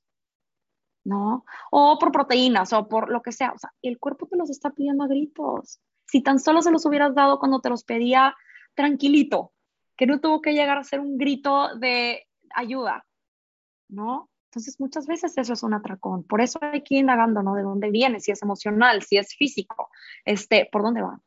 [1.02, 1.44] ¿no?
[1.72, 3.50] O por proteínas o por lo que sea.
[3.50, 5.80] O sea, el cuerpo te los está pidiendo a gritos.
[6.06, 8.34] Si tan solo se los hubieras dado cuando te los pedía
[8.74, 9.52] tranquilito,
[9.96, 13.06] que no tuvo que llegar a ser un grito de ayuda,
[13.88, 14.30] ¿no?
[14.50, 16.24] Entonces muchas veces eso es un atracón.
[16.24, 17.54] Por eso hay que ir indagando, ¿no?
[17.54, 19.90] De dónde viene, si es emocional, si es físico,
[20.24, 21.20] este, por dónde va.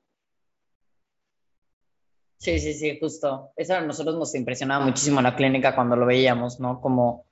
[2.37, 3.51] Sí, sí, sí, justo.
[3.55, 6.79] Eso a nosotros nos impresionaba muchísimo en la clínica cuando lo veíamos, ¿no?
[6.79, 7.25] Como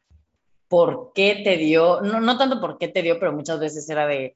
[0.67, 4.05] por qué te dio, no, no tanto por qué te dio, pero muchas veces era
[4.05, 4.36] de,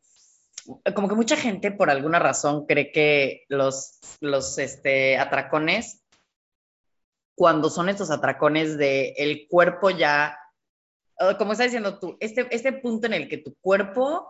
[0.95, 6.04] como que mucha gente por alguna razón cree que los, los este, atracones,
[7.36, 10.38] cuando son estos atracones de el cuerpo ya,
[11.38, 14.28] como estás diciendo tú, este, este punto en el que tu cuerpo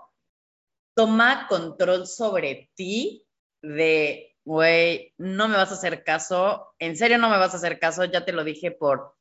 [0.94, 3.26] toma control sobre ti
[3.62, 7.80] de, güey, no me vas a hacer caso, en serio no me vas a hacer
[7.80, 9.16] caso, ya te lo dije por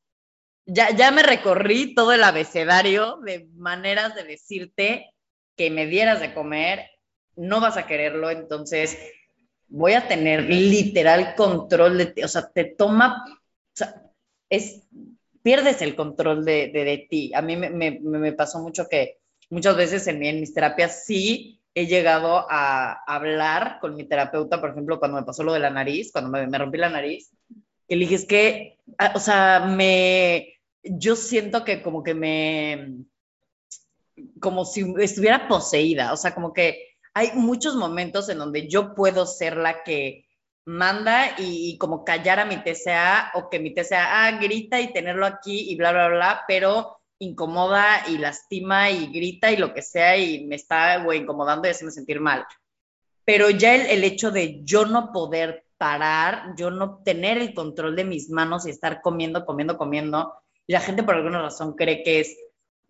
[0.67, 5.13] ya, ya me recorrí todo el abecedario de maneras de decirte
[5.57, 6.89] que me dieras de comer,
[7.37, 8.99] no vas a quererlo, entonces
[9.69, 14.03] voy a tener literal control de ti, o sea, te toma, o sea,
[14.49, 14.83] es,
[15.43, 17.33] pierdes el control de, de, ti.
[17.35, 19.19] A mí me, me, pasó mucho que
[19.49, 24.71] muchas veces en, en mis terapias sí he llegado a hablar con mi terapeuta, por
[24.71, 27.31] ejemplo, cuando me pasó lo de la nariz, cuando me, me rompí la nariz,
[27.89, 33.05] que le dije, es que, ah, o sea, me, yo siento que como que me,
[34.41, 39.27] como si estuviera poseída, o sea, como que hay muchos momentos en donde yo puedo
[39.27, 40.27] ser la que
[40.65, 45.27] manda y, como callar a mi TCA o que mi TCA ah, grita y tenerlo
[45.27, 50.17] aquí y bla, bla, bla, pero incomoda y lastima y grita y lo que sea
[50.17, 52.45] y me está, incomodando y haciendo sentir mal.
[53.25, 57.97] Pero ya el, el hecho de yo no poder parar, yo no tener el control
[57.97, 60.35] de mis manos y estar comiendo, comiendo, comiendo,
[60.67, 62.37] y la gente por alguna razón cree que es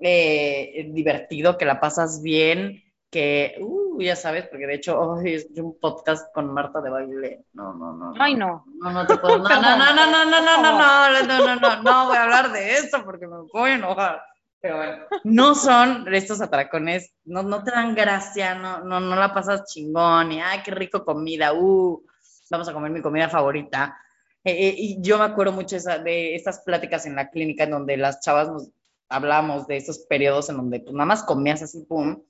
[0.01, 5.49] eh, divertido, que la pasas bien, que, uh, ya sabes, porque de hecho, hoy es
[5.57, 7.45] un podcast con Marta de baile.
[7.53, 8.15] No, no, no.
[8.19, 8.65] Ay, no.
[8.81, 9.39] No, no te puedo.
[9.39, 12.53] No, no, no, no, no, no, no, no, no, no, no, no, voy a hablar
[12.53, 14.23] de eso porque me voy a enojar.
[14.61, 19.33] Pero bueno, no son estos atracones, no, no te dan gracia, no, no, no la
[19.33, 22.05] pasas chingón y, ay, qué rico comida, uh,
[22.51, 23.97] vamos a comer mi comida favorita.
[24.45, 28.49] y yo me acuerdo mucho de estas pláticas en la clínica en donde las chavas
[28.51, 28.71] nos
[29.09, 32.23] hablamos de esos periodos en donde pues nada más comías así, pum,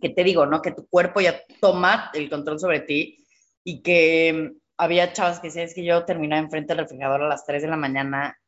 [0.00, 0.62] que te digo, ¿no?
[0.62, 3.24] Que tu cuerpo ya toma el control sobre ti
[3.64, 7.44] y que había chavas que decían, es que yo terminaba enfrente del refrigerador a las
[7.44, 8.38] 3 de la mañana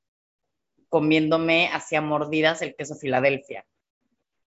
[0.88, 3.66] comiéndome hacia mordidas el queso Filadelfia.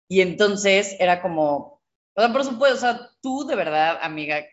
[0.07, 1.81] Y entonces era como,
[2.13, 4.45] o sea, por supuesto, o sea, tú de verdad, amiga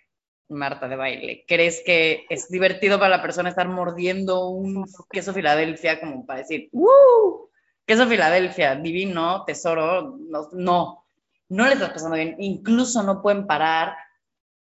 [0.48, 6.00] Marta de baile, ¿crees que es divertido para la persona estar mordiendo un queso Filadelfia
[6.00, 7.48] como para decir, ¡uh!
[7.86, 11.03] Queso Filadelfia, divino, tesoro, no, no,
[11.48, 13.96] no les estás pasando bien, incluso no pueden parar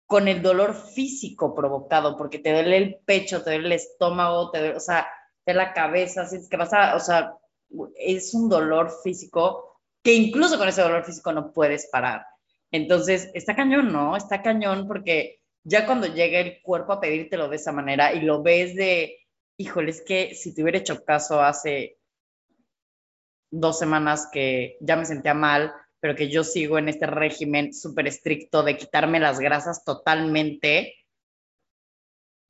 [0.06, 4.58] con el dolor físico provocado, porque te duele el pecho, te duele el estómago, te
[4.58, 5.06] duele, o sea,
[5.44, 7.34] te la cabeza, así que pasa, o sea,
[7.96, 12.26] es un dolor físico que incluso con ese dolor físico no puedes parar.
[12.70, 14.16] Entonces, está cañón, ¿no?
[14.16, 18.42] Está cañón porque ya cuando llega el cuerpo a pedírtelo de esa manera y lo
[18.42, 19.18] ves de,
[19.56, 21.98] híjole, es que si te hubiera hecho caso hace
[23.50, 25.72] dos semanas que ya me sentía mal,
[26.02, 30.96] pero que yo sigo en este régimen súper estricto de quitarme las grasas totalmente.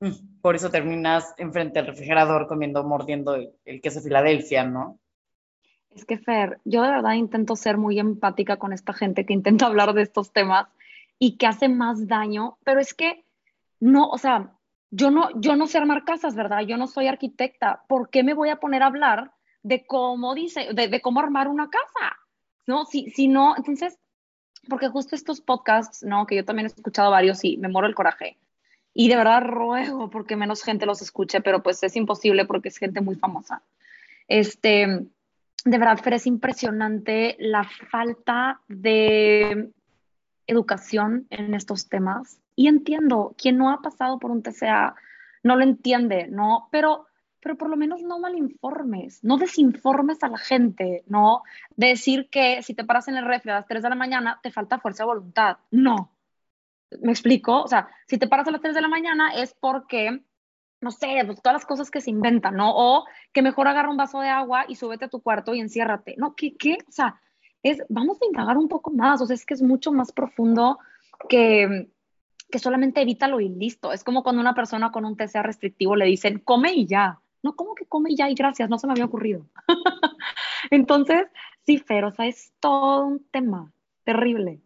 [0.00, 4.98] Mm, por eso terminas enfrente del refrigerador comiendo, mordiendo el, queso Filadelfia, ¿no?
[5.90, 9.66] Es que, Fer, yo de verdad intento ser muy empática con esta gente que intenta
[9.66, 10.68] hablar de estos temas
[11.18, 13.26] y que hace más daño, pero es que
[13.80, 14.56] no, o sea,
[14.90, 16.62] yo no, yo no sé armar casas, ¿verdad?
[16.62, 17.84] Yo no soy arquitecta.
[17.86, 21.68] ¿Por qué me voy a poner a hablar de cómo dice, de cómo armar una
[21.68, 22.16] casa?
[22.66, 22.84] ¿No?
[22.84, 23.98] Si, si no, entonces,
[24.68, 26.26] porque justo estos podcasts, ¿no?
[26.26, 28.38] Que yo también he escuchado varios y me moro el coraje.
[28.94, 32.76] Y de verdad ruego porque menos gente los escuche, pero pues es imposible porque es
[32.76, 33.62] gente muy famosa.
[34.28, 34.86] Este,
[35.64, 39.70] de verdad, Fer, es impresionante la falta de
[40.46, 42.38] educación en estos temas.
[42.54, 44.94] Y entiendo, quien no ha pasado por un TCA
[45.42, 46.68] no lo entiende, ¿no?
[46.70, 47.06] Pero
[47.42, 51.42] pero por lo menos no malinformes, no desinformes a la gente, no
[51.76, 54.52] decir que si te paras en el refri a las 3 de la mañana te
[54.52, 55.56] falta fuerza de voluntad.
[55.72, 56.12] No.
[57.00, 57.62] ¿Me explico?
[57.62, 60.22] O sea, si te paras a las 3 de la mañana es porque,
[60.80, 62.70] no sé, pues, todas las cosas que se inventan, ¿no?
[62.74, 66.14] O que mejor agarra un vaso de agua y súbete a tu cuarto y enciérrate.
[66.18, 66.54] No, ¿qué?
[66.56, 66.78] qué?
[66.86, 67.20] O sea,
[67.64, 70.78] es, vamos a indagar un poco más, o sea, es que es mucho más profundo
[71.28, 71.88] que,
[72.50, 73.92] que solamente evítalo y listo.
[73.92, 77.18] Es como cuando una persona con un TCA restrictivo le dicen, come y ya.
[77.42, 78.70] No, ¿cómo que come ya y gracias?
[78.70, 79.46] No se me había ocurrido.
[80.70, 81.26] Entonces,
[81.66, 83.72] sí, Fer, o sea, es todo un tema
[84.04, 84.60] terrible.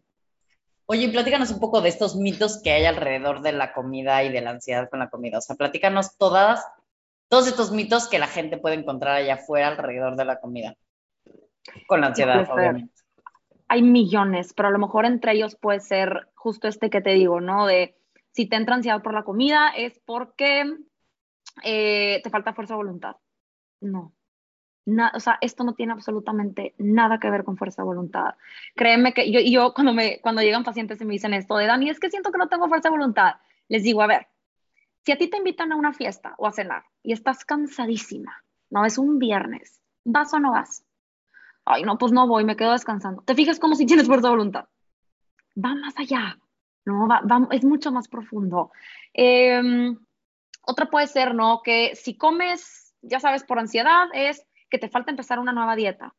[0.85, 4.41] Oye, platícanos un poco de estos mitos que hay alrededor de la comida y de
[4.41, 5.39] la ansiedad con la comida.
[5.39, 6.65] O sea, platícanos todas,
[7.27, 10.75] todos estos mitos que la gente puede encontrar allá afuera alrededor de la comida.
[11.87, 12.93] Con la ansiedad, obviamente.
[13.67, 17.41] Hay millones, pero a lo mejor entre ellos puede ser justo este que te digo,
[17.41, 17.67] ¿no?
[17.67, 17.97] De
[18.31, 20.63] si te entra ansiedad por la comida es porque
[21.63, 23.15] eh, te falta fuerza de voluntad.
[23.81, 24.13] No.
[25.13, 28.35] o sea, esto no tiene absolutamente nada que ver con fuerza de voluntad.
[28.75, 31.89] Créeme que yo, yo cuando, me, cuando llegan pacientes y me dicen esto de Dani,
[31.89, 33.35] es que siento que no tengo fuerza de voluntad,
[33.67, 34.27] les digo, a ver,
[35.05, 38.85] si a ti te invitan a una fiesta o a cenar y estás cansadísima, no
[38.85, 40.83] es un viernes, ¿vas o no vas?
[41.65, 43.21] Ay, no, pues no voy, me quedo descansando.
[43.23, 44.65] ¿Te fijas como si tienes fuerza de voluntad?
[45.57, 46.37] Va más allá,
[46.85, 47.07] ¿no?
[47.07, 48.71] Va, es mucho más profundo.
[49.13, 49.61] Eh,
[50.67, 51.61] otra puede ser, ¿no?
[51.63, 56.13] Que si comes, ya sabes, por ansiedad, es que te falta empezar una nueva dieta.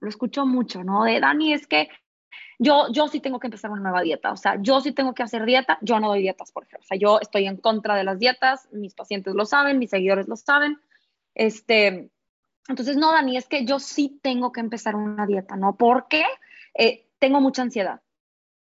[0.00, 1.04] Lo escucho mucho, ¿no?
[1.04, 1.88] De Dani, es que
[2.58, 4.32] yo, yo sí tengo que empezar una nueva dieta.
[4.32, 5.78] O sea, yo sí tengo que hacer dieta.
[5.82, 6.84] Yo no doy dietas, por ejemplo.
[6.84, 8.68] O sea, yo estoy en contra de las dietas.
[8.72, 10.80] Mis pacientes lo saben, mis seguidores lo saben.
[11.34, 12.10] Este,
[12.68, 15.76] entonces, no, Dani, es que yo sí tengo que empezar una dieta, ¿no?
[15.76, 16.24] Porque
[16.74, 18.02] eh, tengo mucha ansiedad.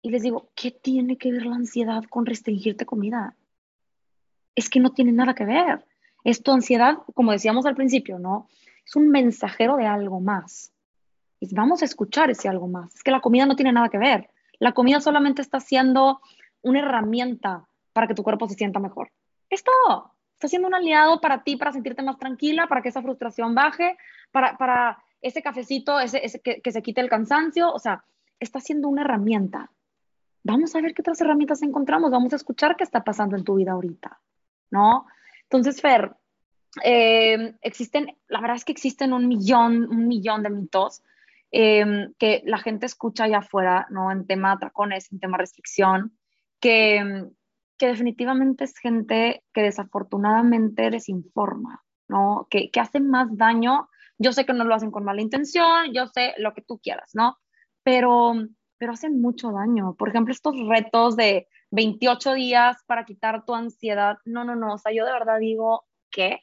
[0.01, 3.37] Y les digo, ¿qué tiene que ver la ansiedad con restringirte comida?
[4.55, 5.85] Es que no tiene nada que ver.
[6.23, 8.47] Es tu ansiedad, como decíamos al principio, ¿no?
[8.85, 10.71] Es un mensajero de algo más.
[11.39, 12.93] Y vamos a escuchar ese algo más.
[12.95, 14.29] Es que la comida no tiene nada que ver.
[14.59, 16.21] La comida solamente está siendo
[16.61, 19.11] una herramienta para que tu cuerpo se sienta mejor.
[19.49, 19.63] Es.
[20.33, 23.95] Está siendo un aliado para ti, para sentirte más tranquila, para que esa frustración baje,
[24.31, 25.97] para, ese cafecito,
[26.43, 27.71] que, que, se quite el cansancio.
[27.71, 28.03] O sea,
[28.39, 29.71] está siendo una herramienta.
[30.43, 32.09] Vamos a ver qué otras herramientas encontramos.
[32.09, 34.19] Vamos a escuchar qué está pasando en tu vida ahorita.
[34.71, 35.05] ¿No?
[35.43, 36.15] Entonces, Fer,
[36.83, 41.03] eh, existen, la verdad es que existen un millón, un millón de mitos
[41.51, 44.11] eh, que la gente escucha allá afuera, ¿no?
[44.11, 46.17] En tema atracones, en tema restricción,
[46.61, 47.25] que,
[47.77, 52.47] que definitivamente es gente que desafortunadamente desinforma, ¿no?
[52.49, 53.89] Que, que hacen más daño.
[54.17, 57.11] Yo sé que no lo hacen con mala intención, yo sé lo que tú quieras,
[57.15, 57.37] ¿no?
[57.83, 58.33] Pero,
[58.77, 59.95] pero hacen mucho daño.
[59.95, 64.17] Por ejemplo, estos retos de 28 días para quitar tu ansiedad.
[64.25, 64.75] No, no, no.
[64.75, 66.41] O sea, yo de verdad digo, ¿qué?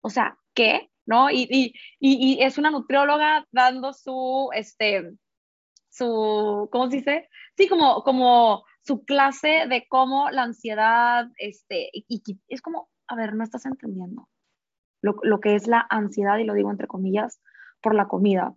[0.00, 0.90] O sea, ¿qué?
[1.04, 1.30] ¿No?
[1.30, 5.12] Y, y, y, es una nutrióloga dando su, este,
[5.90, 7.28] su, ¿cómo se dice?
[7.56, 13.34] Sí, como, como su clase de cómo la ansiedad, este, y, es como, a ver,
[13.34, 14.28] no estás entendiendo
[15.02, 17.40] lo, lo, que es la ansiedad, y lo digo entre comillas,
[17.80, 18.54] por la comida.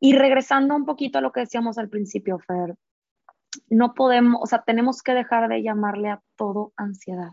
[0.00, 2.74] Y regresando un poquito a lo que decíamos al principio, Fer,
[3.68, 7.32] no podemos, o sea, tenemos que dejar de llamarle a todo ansiedad.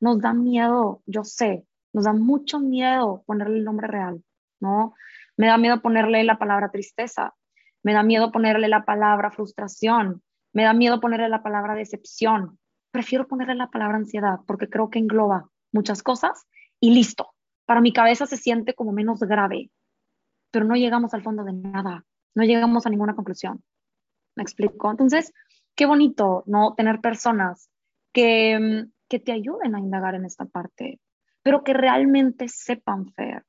[0.00, 4.22] Nos da miedo, yo sé, nos da mucho miedo ponerle el nombre real,
[4.60, 4.94] ¿no?
[5.36, 7.34] Me da miedo ponerle la palabra tristeza,
[7.82, 12.58] me da miedo ponerle la palabra frustración, me da miedo ponerle la palabra decepción.
[12.90, 16.46] Prefiero ponerle la palabra ansiedad porque creo que engloba muchas cosas
[16.80, 17.34] y listo.
[17.66, 19.70] Para mi cabeza se siente como menos grave,
[20.50, 22.04] pero no llegamos al fondo de nada,
[22.34, 23.62] no llegamos a ninguna conclusión.
[24.36, 24.90] ¿Me explico?
[24.90, 25.32] Entonces,
[25.74, 26.74] qué bonito, ¿no?
[26.74, 27.70] Tener personas
[28.12, 31.00] que, mm, que te ayuden a indagar en esta parte,
[31.42, 33.44] pero que realmente sepan Fer.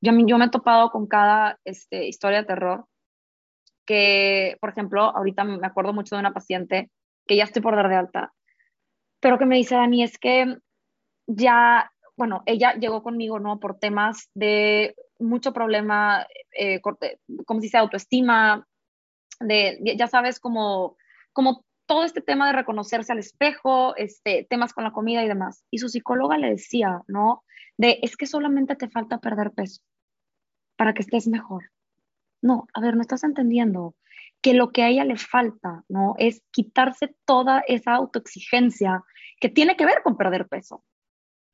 [0.00, 2.86] Yo, yo me he topado con cada este, historia de terror
[3.86, 6.90] que, por ejemplo, ahorita me acuerdo mucho de una paciente
[7.26, 8.32] que ya estoy por dar de alta,
[9.20, 10.56] pero que me dice, Dani, es que
[11.26, 13.60] ya, bueno, ella llegó conmigo, ¿no?
[13.60, 18.66] Por temas de mucho problema, eh, como si sea autoestima,
[19.42, 20.96] de, ya sabes, como,
[21.32, 25.64] como todo este tema de reconocerse al espejo, este, temas con la comida y demás.
[25.70, 27.44] Y su psicóloga le decía, ¿no?
[27.76, 29.82] De, es que solamente te falta perder peso
[30.76, 31.70] para que estés mejor.
[32.42, 33.94] No, a ver, no estás entendiendo
[34.40, 36.14] que lo que a ella le falta, ¿no?
[36.18, 39.04] Es quitarse toda esa autoexigencia
[39.40, 40.84] que tiene que ver con perder peso.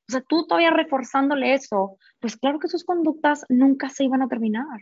[0.09, 4.29] O sea, tú todavía reforzándole eso, pues claro que sus conductas nunca se iban a
[4.29, 4.79] terminar.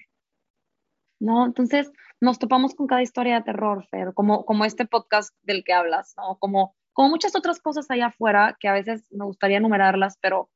[1.18, 1.46] ¿No?
[1.46, 1.90] Entonces,
[2.20, 6.14] nos topamos con cada historia de terror, Fer, como, como este podcast del que hablas,
[6.16, 6.38] ¿no?
[6.38, 10.50] Como, como muchas otras cosas allá afuera que a veces me gustaría enumerarlas, pero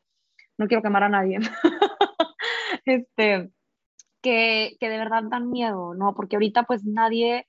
[0.59, 1.39] no quiero quemar a nadie.
[2.85, 3.51] este,
[4.23, 6.15] que, que, de verdad dan miedo, ¿no?
[6.15, 7.47] Porque ahorita pues nadie,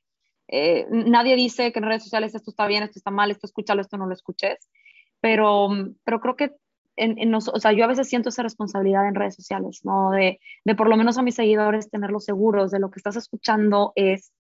[0.48, 3.82] eh, nadie dice que en redes sociales esto está bien, esto está mal, esto escúchalo,
[3.82, 4.70] esto no lo escuches,
[5.20, 5.70] pero,
[6.04, 6.56] pero creo que
[6.96, 10.12] en, en o sea, yo a veces siento esa responsabilidad en redes sociales, ¿no?
[10.12, 13.94] De, de por lo menos a mis seguidores tenerlos seguros de lo que estás escuchando
[13.96, 14.34] es,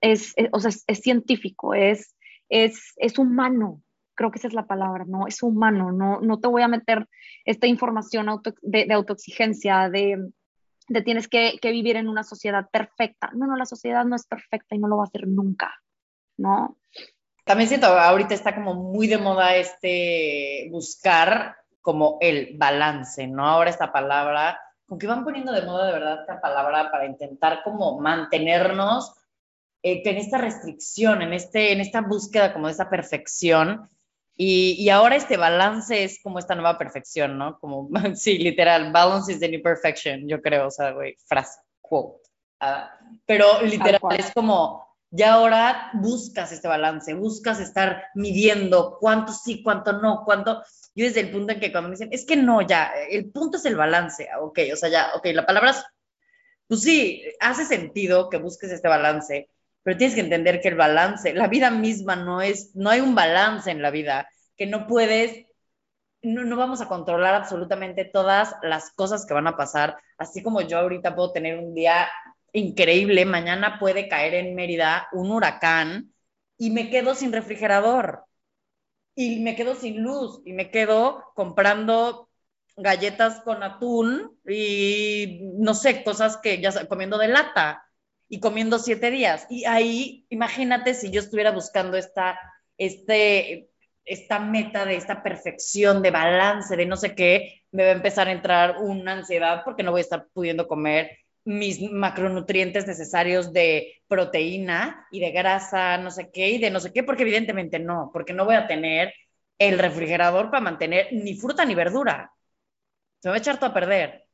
[0.00, 2.14] es, o sea, es, científico, es,
[2.48, 3.82] es, es humano,
[4.14, 5.26] creo que esa es la palabra, ¿no?
[5.26, 7.06] Es humano, no, no te voy a meter
[7.44, 8.26] esta información
[8.62, 10.30] de, de, autoexigencia, de,
[10.88, 13.30] de tienes que, que, vivir en una sociedad perfecta.
[13.34, 15.74] No, no, la sociedad no es perfecta y no lo va a ser nunca,
[16.38, 16.78] ¿no?
[17.44, 23.46] También siento, ahorita está como muy de moda este buscar como el balance, ¿no?
[23.46, 27.62] Ahora esta palabra, con que van poniendo de moda de verdad esta palabra para intentar
[27.62, 29.14] como mantenernos
[29.84, 33.88] eh, en esta restricción, en, este, en esta búsqueda como de esa perfección.
[34.36, 37.56] Y, y, ahora este balance es como esta nueva perfección, ¿no?
[37.60, 42.28] Como, sí, literal, balance is the new perfection, yo creo, o sea, güey, frase, quote.
[42.60, 49.62] Uh, pero literal es como, ya ahora buscas este balance, buscas estar midiendo cuánto sí,
[49.62, 50.64] cuánto no, cuánto.
[50.96, 53.58] Yo desde el punto en que cuando me dicen, es que no, ya, el punto
[53.58, 55.84] es el balance, ok, o sea, ya, ok, la palabra es,
[56.66, 59.50] pues sí, hace sentido que busques este balance,
[59.82, 63.14] pero tienes que entender que el balance, la vida misma no es, no hay un
[63.14, 65.46] balance en la vida, que no puedes,
[66.22, 70.62] no, no vamos a controlar absolutamente todas las cosas que van a pasar, así como
[70.62, 72.08] yo ahorita puedo tener un día
[72.54, 76.14] increíble, mañana puede caer en Mérida un huracán
[76.56, 78.25] y me quedo sin refrigerador
[79.16, 82.28] y me quedo sin luz y me quedo comprando
[82.76, 87.88] galletas con atún y no sé, cosas que ya comiendo de lata
[88.28, 89.46] y comiendo siete días.
[89.48, 92.38] Y ahí, imagínate si yo estuviera buscando esta,
[92.76, 93.70] este,
[94.04, 98.28] esta meta de esta perfección, de balance, de no sé qué, me va a empezar
[98.28, 104.02] a entrar una ansiedad porque no voy a estar pudiendo comer mis macronutrientes necesarios de
[104.08, 108.10] proteína y de grasa, no sé qué, y de no sé qué, porque evidentemente no,
[108.12, 109.14] porque no voy a tener
[109.58, 112.32] el refrigerador para mantener ni fruta ni verdura.
[113.20, 114.26] Se me va a echar todo a perder.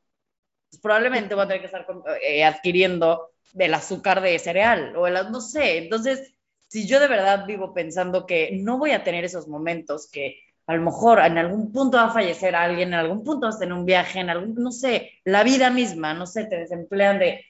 [0.70, 1.86] Pues probablemente voy a tener que estar
[2.22, 5.78] eh, adquiriendo del azúcar de cereal o el, no sé.
[5.78, 6.34] Entonces,
[6.68, 10.76] si yo de verdad vivo pensando que no voy a tener esos momentos, que a
[10.76, 13.74] lo mejor en algún punto va a fallecer alguien, en algún punto vas a tener
[13.74, 17.44] un viaje, en algún, no sé, la vida misma, no sé, te desemplean de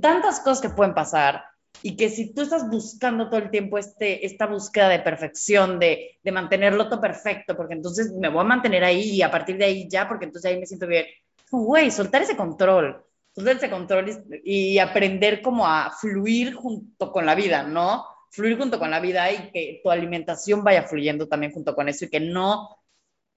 [0.00, 1.44] tantas cosas que pueden pasar
[1.82, 6.18] y que si tú estás buscando todo el tiempo este, esta búsqueda de perfección, de,
[6.22, 9.64] de mantenerlo todo perfecto, porque entonces me voy a mantener ahí y a partir de
[9.64, 11.06] ahí ya, porque entonces ahí me siento bien,
[11.50, 13.04] güey, soltar ese control,
[13.34, 14.08] soltar ese control
[14.44, 18.06] y, y aprender como a fluir junto con la vida, ¿no?
[18.32, 22.06] Fluir junto con la vida y que tu alimentación vaya fluyendo también junto con eso
[22.06, 22.78] y que no,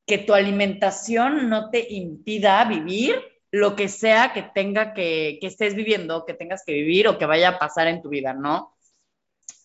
[0.08, 3.22] que tu alimentación no te impida vivir
[3.52, 7.26] lo que sea que tenga que, que estés viviendo, que tengas que vivir o que
[7.26, 8.76] vaya a pasar en tu vida, ¿no?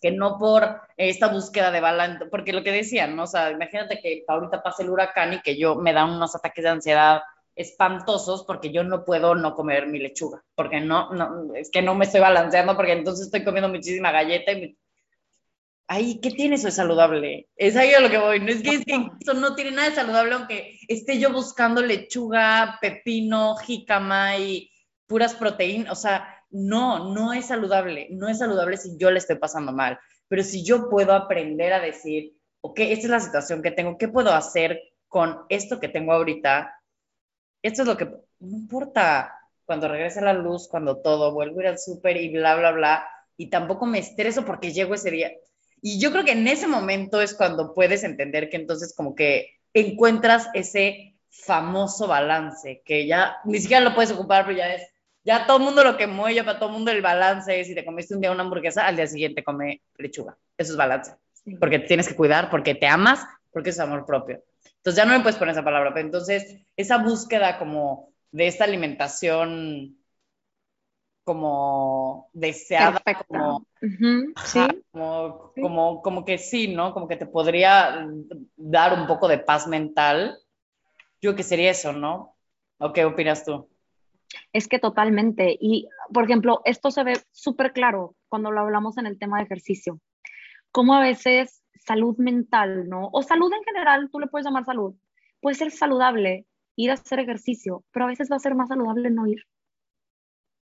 [0.00, 3.24] Que no por esta búsqueda de balance, porque lo que decían, ¿no?
[3.24, 6.64] O sea, imagínate que ahorita pase el huracán y que yo me dan unos ataques
[6.64, 7.22] de ansiedad
[7.56, 11.94] espantosos porque yo no puedo no comer mi lechuga, porque no, no, es que no
[11.94, 14.76] me estoy balanceando porque entonces estoy comiendo muchísima galleta y
[15.90, 17.48] ay, ¿qué tiene eso de saludable?
[17.56, 18.38] Es ahí a lo que voy.
[18.38, 21.82] No es que, es que eso no tiene nada de saludable, aunque esté yo buscando
[21.82, 24.70] lechuga, pepino, jícama y
[25.08, 25.90] puras proteínas.
[25.90, 28.06] O sea, no, no es saludable.
[28.12, 29.98] No es saludable si yo le estoy pasando mal.
[30.28, 34.06] Pero si yo puedo aprender a decir, ok, esta es la situación que tengo, ¿qué
[34.06, 36.72] puedo hacer con esto que tengo ahorita?
[37.62, 39.34] Esto es lo que, no importa
[39.64, 43.08] cuando regrese la luz, cuando todo, vuelvo a ir al súper y bla, bla, bla.
[43.36, 45.32] Y tampoco me estreso porque llego ese día
[45.82, 49.58] y yo creo que en ese momento es cuando puedes entender que entonces como que
[49.72, 54.82] encuentras ese famoso balance, que ya ni siquiera lo puedes ocupar, pero ya es,
[55.24, 57.74] ya todo el mundo lo que mueve, para todo el mundo el balance es si
[57.74, 60.36] te comiste un día una hamburguesa, al día siguiente come lechuga.
[60.56, 61.14] Eso es balance.
[61.58, 64.42] Porque te tienes que cuidar, porque te amas, porque es amor propio.
[64.76, 68.64] Entonces ya no me puedes poner esa palabra, pero entonces esa búsqueda como de esta
[68.64, 69.99] alimentación
[71.30, 73.64] como deseada, como,
[74.44, 74.60] sí.
[74.90, 76.92] como, como, que sí, ¿no?
[76.92, 78.04] Como que te podría
[78.56, 80.36] dar un poco de paz mental.
[81.22, 82.34] Yo que sería eso, ¿no?
[82.78, 83.68] ¿O qué opinas tú?
[84.52, 85.56] Es que totalmente.
[85.60, 89.44] Y, por ejemplo, esto se ve súper claro cuando lo hablamos en el tema de
[89.44, 90.00] ejercicio.
[90.72, 93.08] Como a veces salud mental, ¿no?
[93.12, 94.96] O salud en general, tú le puedes llamar salud.
[95.40, 99.10] Puede ser saludable ir a hacer ejercicio, pero a veces va a ser más saludable
[99.10, 99.44] no ir.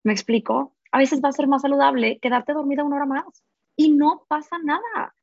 [0.04, 0.76] ¿Me explico?
[0.91, 3.43] A veces va a ser más saludable quedarte dormida una hora más
[3.76, 5.16] y no pasa nada,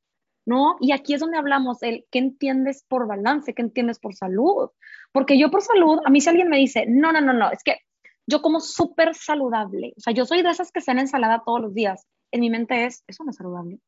[0.47, 0.76] ¿no?
[0.81, 4.70] Y aquí es donde hablamos el qué entiendes por balance, qué entiendes por salud.
[5.12, 7.62] Porque yo por salud, a mí si alguien me dice, no, no, no, no, es
[7.62, 7.79] que
[8.26, 11.74] yo como súper saludable, o sea, yo soy de esas que en ensalada todos los
[11.74, 13.79] días, en mi mente es, eso no es saludable.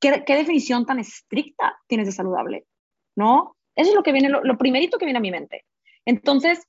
[0.00, 2.66] ¿Qué, definición tan estricta tienes de saludable?
[3.16, 3.56] ¿No?
[3.76, 5.64] Eso es lo que viene, lo, lo primerito que viene a mi mente.
[6.04, 6.66] Entonces,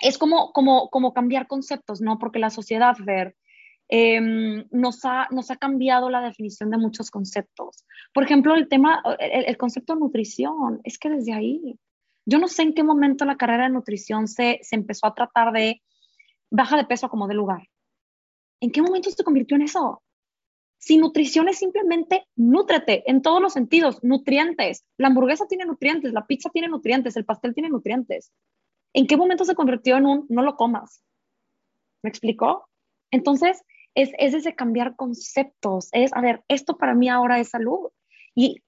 [0.00, 2.18] es como, como, cambiar conceptos, ¿no?
[2.18, 3.36] Porque la sociedad, ver,
[3.88, 7.84] em, nos, ha, nos ha cambiado la definición de muchos conceptos.
[8.12, 11.78] Por ejemplo, el tema, el, concepto de nutrición, es que desde ahí,
[12.26, 15.52] yo no sé en qué momento la carrera de nutrición se, se empezó a tratar
[15.52, 15.82] de
[16.50, 17.68] baja de peso como de lugar.
[18.60, 20.02] ¿En qué momento se convirtió en eso?
[20.78, 24.84] Si nutrición es simplemente nútrete en todos los sentidos, nutrientes.
[24.96, 28.32] La hamburguesa tiene nutrientes, la pizza tiene nutrientes, el pastel tiene nutrientes.
[28.92, 31.02] ¿En qué momento se convirtió en un no lo comas?
[32.02, 32.68] ¿Me explicó?
[33.10, 33.62] Entonces,
[33.94, 37.90] es, es ese cambiar conceptos, es, a ver, esto para mí ahora es salud.
[38.34, 38.62] Y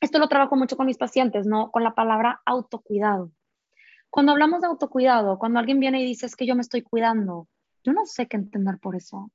[0.00, 1.70] esto lo trabajo mucho con mis pacientes, ¿no?
[1.70, 3.32] Con la palabra autocuidado.
[4.10, 7.48] Cuando hablamos de autocuidado, cuando alguien viene y dice es que yo me estoy cuidando,
[7.84, 9.30] yo no sé qué entender por eso.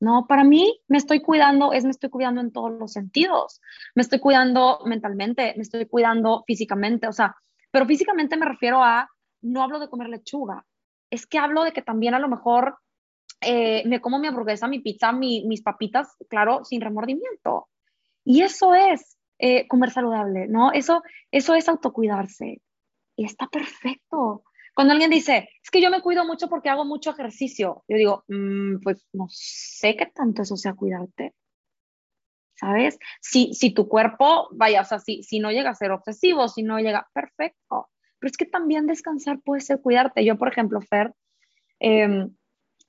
[0.00, 3.60] No, para mí me estoy cuidando, es me estoy cuidando en todos los sentidos.
[3.94, 7.36] Me estoy cuidando mentalmente, me estoy cuidando físicamente, o sea,
[7.70, 9.10] pero físicamente me refiero a
[9.42, 10.66] no hablo de comer lechuga,
[11.10, 12.78] es que hablo de que también a lo mejor
[13.40, 17.68] eh, me como mi hamburguesa, mi pizza, mis papitas, claro, sin remordimiento.
[18.24, 20.72] Y eso es eh, comer saludable, ¿no?
[20.72, 22.60] Eso, eso es autocuidarse.
[23.16, 24.42] Y está perfecto.
[24.74, 28.24] Cuando alguien dice, es que yo me cuido mucho porque hago mucho ejercicio, yo digo,
[28.28, 31.34] mm, pues no sé qué tanto eso sea cuidarte.
[32.54, 32.98] ¿Sabes?
[33.20, 36.64] Si, si tu cuerpo, vaya, o sea, si, si no llega a ser obsesivo, si
[36.64, 37.88] no llega, perfecto
[38.18, 40.24] pero es que también descansar puede ser cuidarte.
[40.24, 41.14] Yo, por ejemplo, Fer,
[41.80, 42.34] em,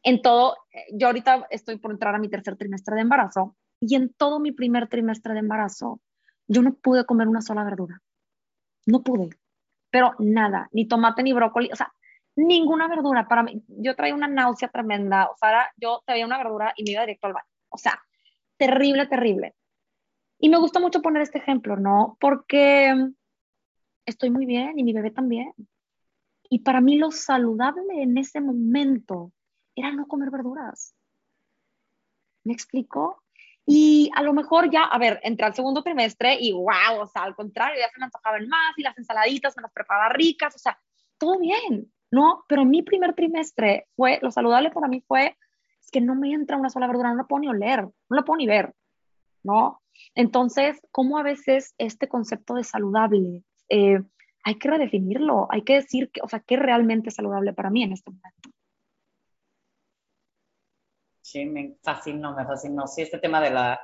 [0.03, 0.57] en todo,
[0.93, 4.51] yo ahorita estoy por entrar a mi tercer trimestre de embarazo y en todo mi
[4.51, 6.01] primer trimestre de embarazo,
[6.47, 8.01] yo no pude comer una sola verdura.
[8.85, 9.29] No pude,
[9.91, 11.93] pero nada, ni tomate ni brócoli, o sea,
[12.35, 13.63] ninguna verdura para mí.
[13.67, 17.01] Yo traía una náusea tremenda, o sea, yo te veía una verdura y me iba
[17.01, 17.47] directo al baño.
[17.69, 18.01] O sea,
[18.57, 19.55] terrible, terrible.
[20.39, 22.17] Y me gusta mucho poner este ejemplo, ¿no?
[22.19, 22.95] Porque
[24.05, 25.53] estoy muy bien y mi bebé también.
[26.49, 29.31] Y para mí lo saludable en ese momento
[29.75, 30.95] era no comer verduras.
[32.43, 33.23] ¿Me explico?
[33.65, 37.21] Y a lo mejor ya, a ver, entré al segundo trimestre y wow, o sea,
[37.23, 40.57] al contrario, ya se me antojaban más y las ensaladitas me las preparaba ricas, o
[40.57, 40.79] sea,
[41.19, 42.45] todo bien, ¿no?
[42.47, 45.37] Pero mi primer trimestre fue, lo saludable para mí fue,
[45.79, 48.23] es que no me entra una sola verdura, no la puedo ni oler, no la
[48.23, 48.73] puedo ni ver,
[49.43, 49.83] ¿no?
[50.15, 54.01] Entonces, ¿cómo a veces este concepto de saludable eh,
[54.43, 57.83] hay que redefinirlo, hay que decir, que, o sea, qué realmente es saludable para mí
[57.83, 58.49] en este momento.
[61.21, 62.87] Sí, me fascinó, me fascinó.
[62.87, 63.79] Sí, este tema de la,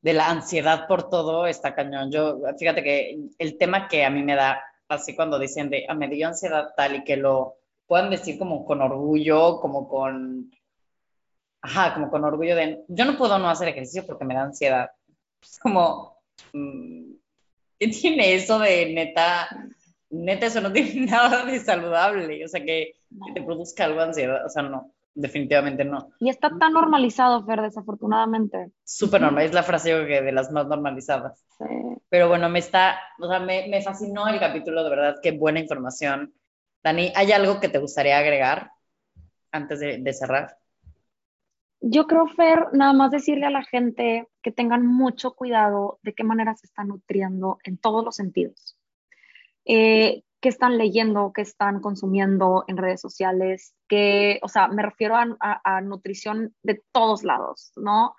[0.00, 2.12] de la ansiedad por todo está cañón.
[2.12, 5.94] Yo, fíjate que el tema que a mí me da, así cuando dicen de, ah,
[5.94, 7.56] me dio ansiedad tal y que lo
[7.86, 10.50] puedan decir como con orgullo, como con,
[11.62, 14.90] ajá, como con orgullo de, yo no puedo no hacer ejercicio porque me da ansiedad.
[15.42, 16.22] Es como,
[16.52, 17.14] mm,
[17.84, 19.48] ¿qué tiene eso de neta?
[20.10, 22.44] Neta, eso no tiene nada de saludable.
[22.44, 22.94] O sea, que,
[23.34, 24.44] te produzca algo ansiedad.
[24.44, 26.10] O sea, no, definitivamente no.
[26.20, 28.70] Y está tan normalizado, Fer, desafortunadamente.
[28.84, 29.44] Súper normal.
[29.44, 31.44] Es la frase que de las más normalizadas.
[31.58, 31.64] Sí.
[32.08, 35.60] Pero bueno, me está, o sea, me, me fascinó el capítulo, de verdad, qué buena
[35.60, 36.32] información.
[36.82, 38.70] Dani, ¿hay algo que te gustaría agregar
[39.50, 40.58] antes de, de cerrar?
[41.86, 46.24] Yo creo, Fer, nada más decirle a la gente que tengan mucho cuidado de qué
[46.24, 48.78] manera se está nutriendo en todos los sentidos.
[49.66, 55.14] Eh, qué están leyendo, qué están consumiendo en redes sociales, que, o sea, me refiero
[55.14, 58.14] a, nutrición de todos lados, ¿no?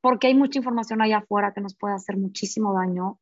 [0.00, 3.18] Porque hay mucha información allá afuera que nos puede hacer muchísimo daño.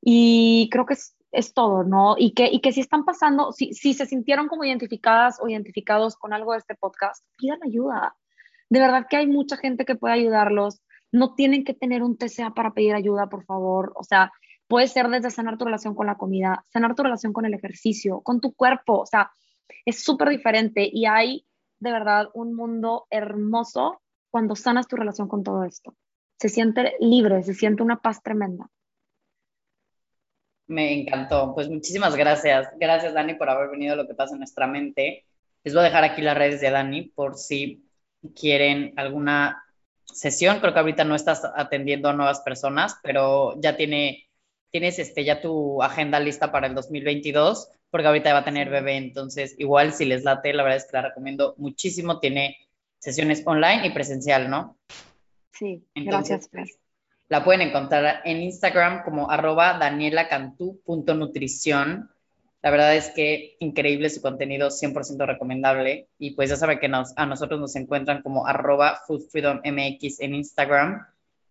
[0.00, 2.16] Y creo que es, es todo, ¿no?
[2.18, 6.16] Y que, y que si están pasando, si, si se sintieron como identificadas o identificados
[6.16, 8.16] con algo de este podcast, pidan ayuda.
[8.70, 10.80] De verdad que hay mucha gente que puede ayudarlos.
[11.12, 13.92] No tienen que tener un TCA para pedir ayuda, por favor.
[13.96, 14.32] O sea,
[14.70, 18.20] Puede ser desde sanar tu relación con la comida, sanar tu relación con el ejercicio,
[18.20, 19.00] con tu cuerpo.
[19.00, 19.32] O sea,
[19.84, 21.44] es súper diferente y hay
[21.80, 24.00] de verdad un mundo hermoso
[24.30, 25.96] cuando sanas tu relación con todo esto.
[26.38, 28.70] Se siente libre, se siente una paz tremenda.
[30.68, 31.52] Me encantó.
[31.52, 32.68] Pues muchísimas gracias.
[32.78, 35.24] Gracias, Dani, por haber venido a lo que pasa en nuestra mente.
[35.64, 37.89] Les voy a dejar aquí las redes de Dani por si
[38.34, 39.64] quieren alguna
[40.04, 40.60] sesión.
[40.60, 44.30] Creo que ahorita no estás atendiendo a nuevas personas, pero ya tiene
[44.70, 48.96] tienes este, ya tu agenda lista para el 2022, porque ahorita va a tener bebé,
[48.96, 52.56] entonces igual si les late, la verdad es que la recomiendo muchísimo, tiene
[52.98, 54.78] sesiones online y presencial, ¿no?
[55.52, 56.48] Sí, gracias.
[57.28, 62.10] La pueden encontrar en Instagram como arroba danielacantú.nutrición.
[62.62, 66.08] La verdad es que increíble su contenido, 100% recomendable.
[66.18, 71.06] Y pues ya saben que nos, a nosotros nos encuentran como arroba foodfreedommx en Instagram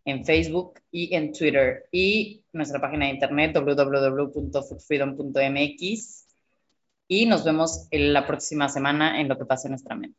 [0.06, 6.26] en Facebook y en Twitter y nuestra página de internet www.foodfreedom.mx
[7.08, 10.18] y nos vemos la próxima semana en lo que pasa en nuestra mente.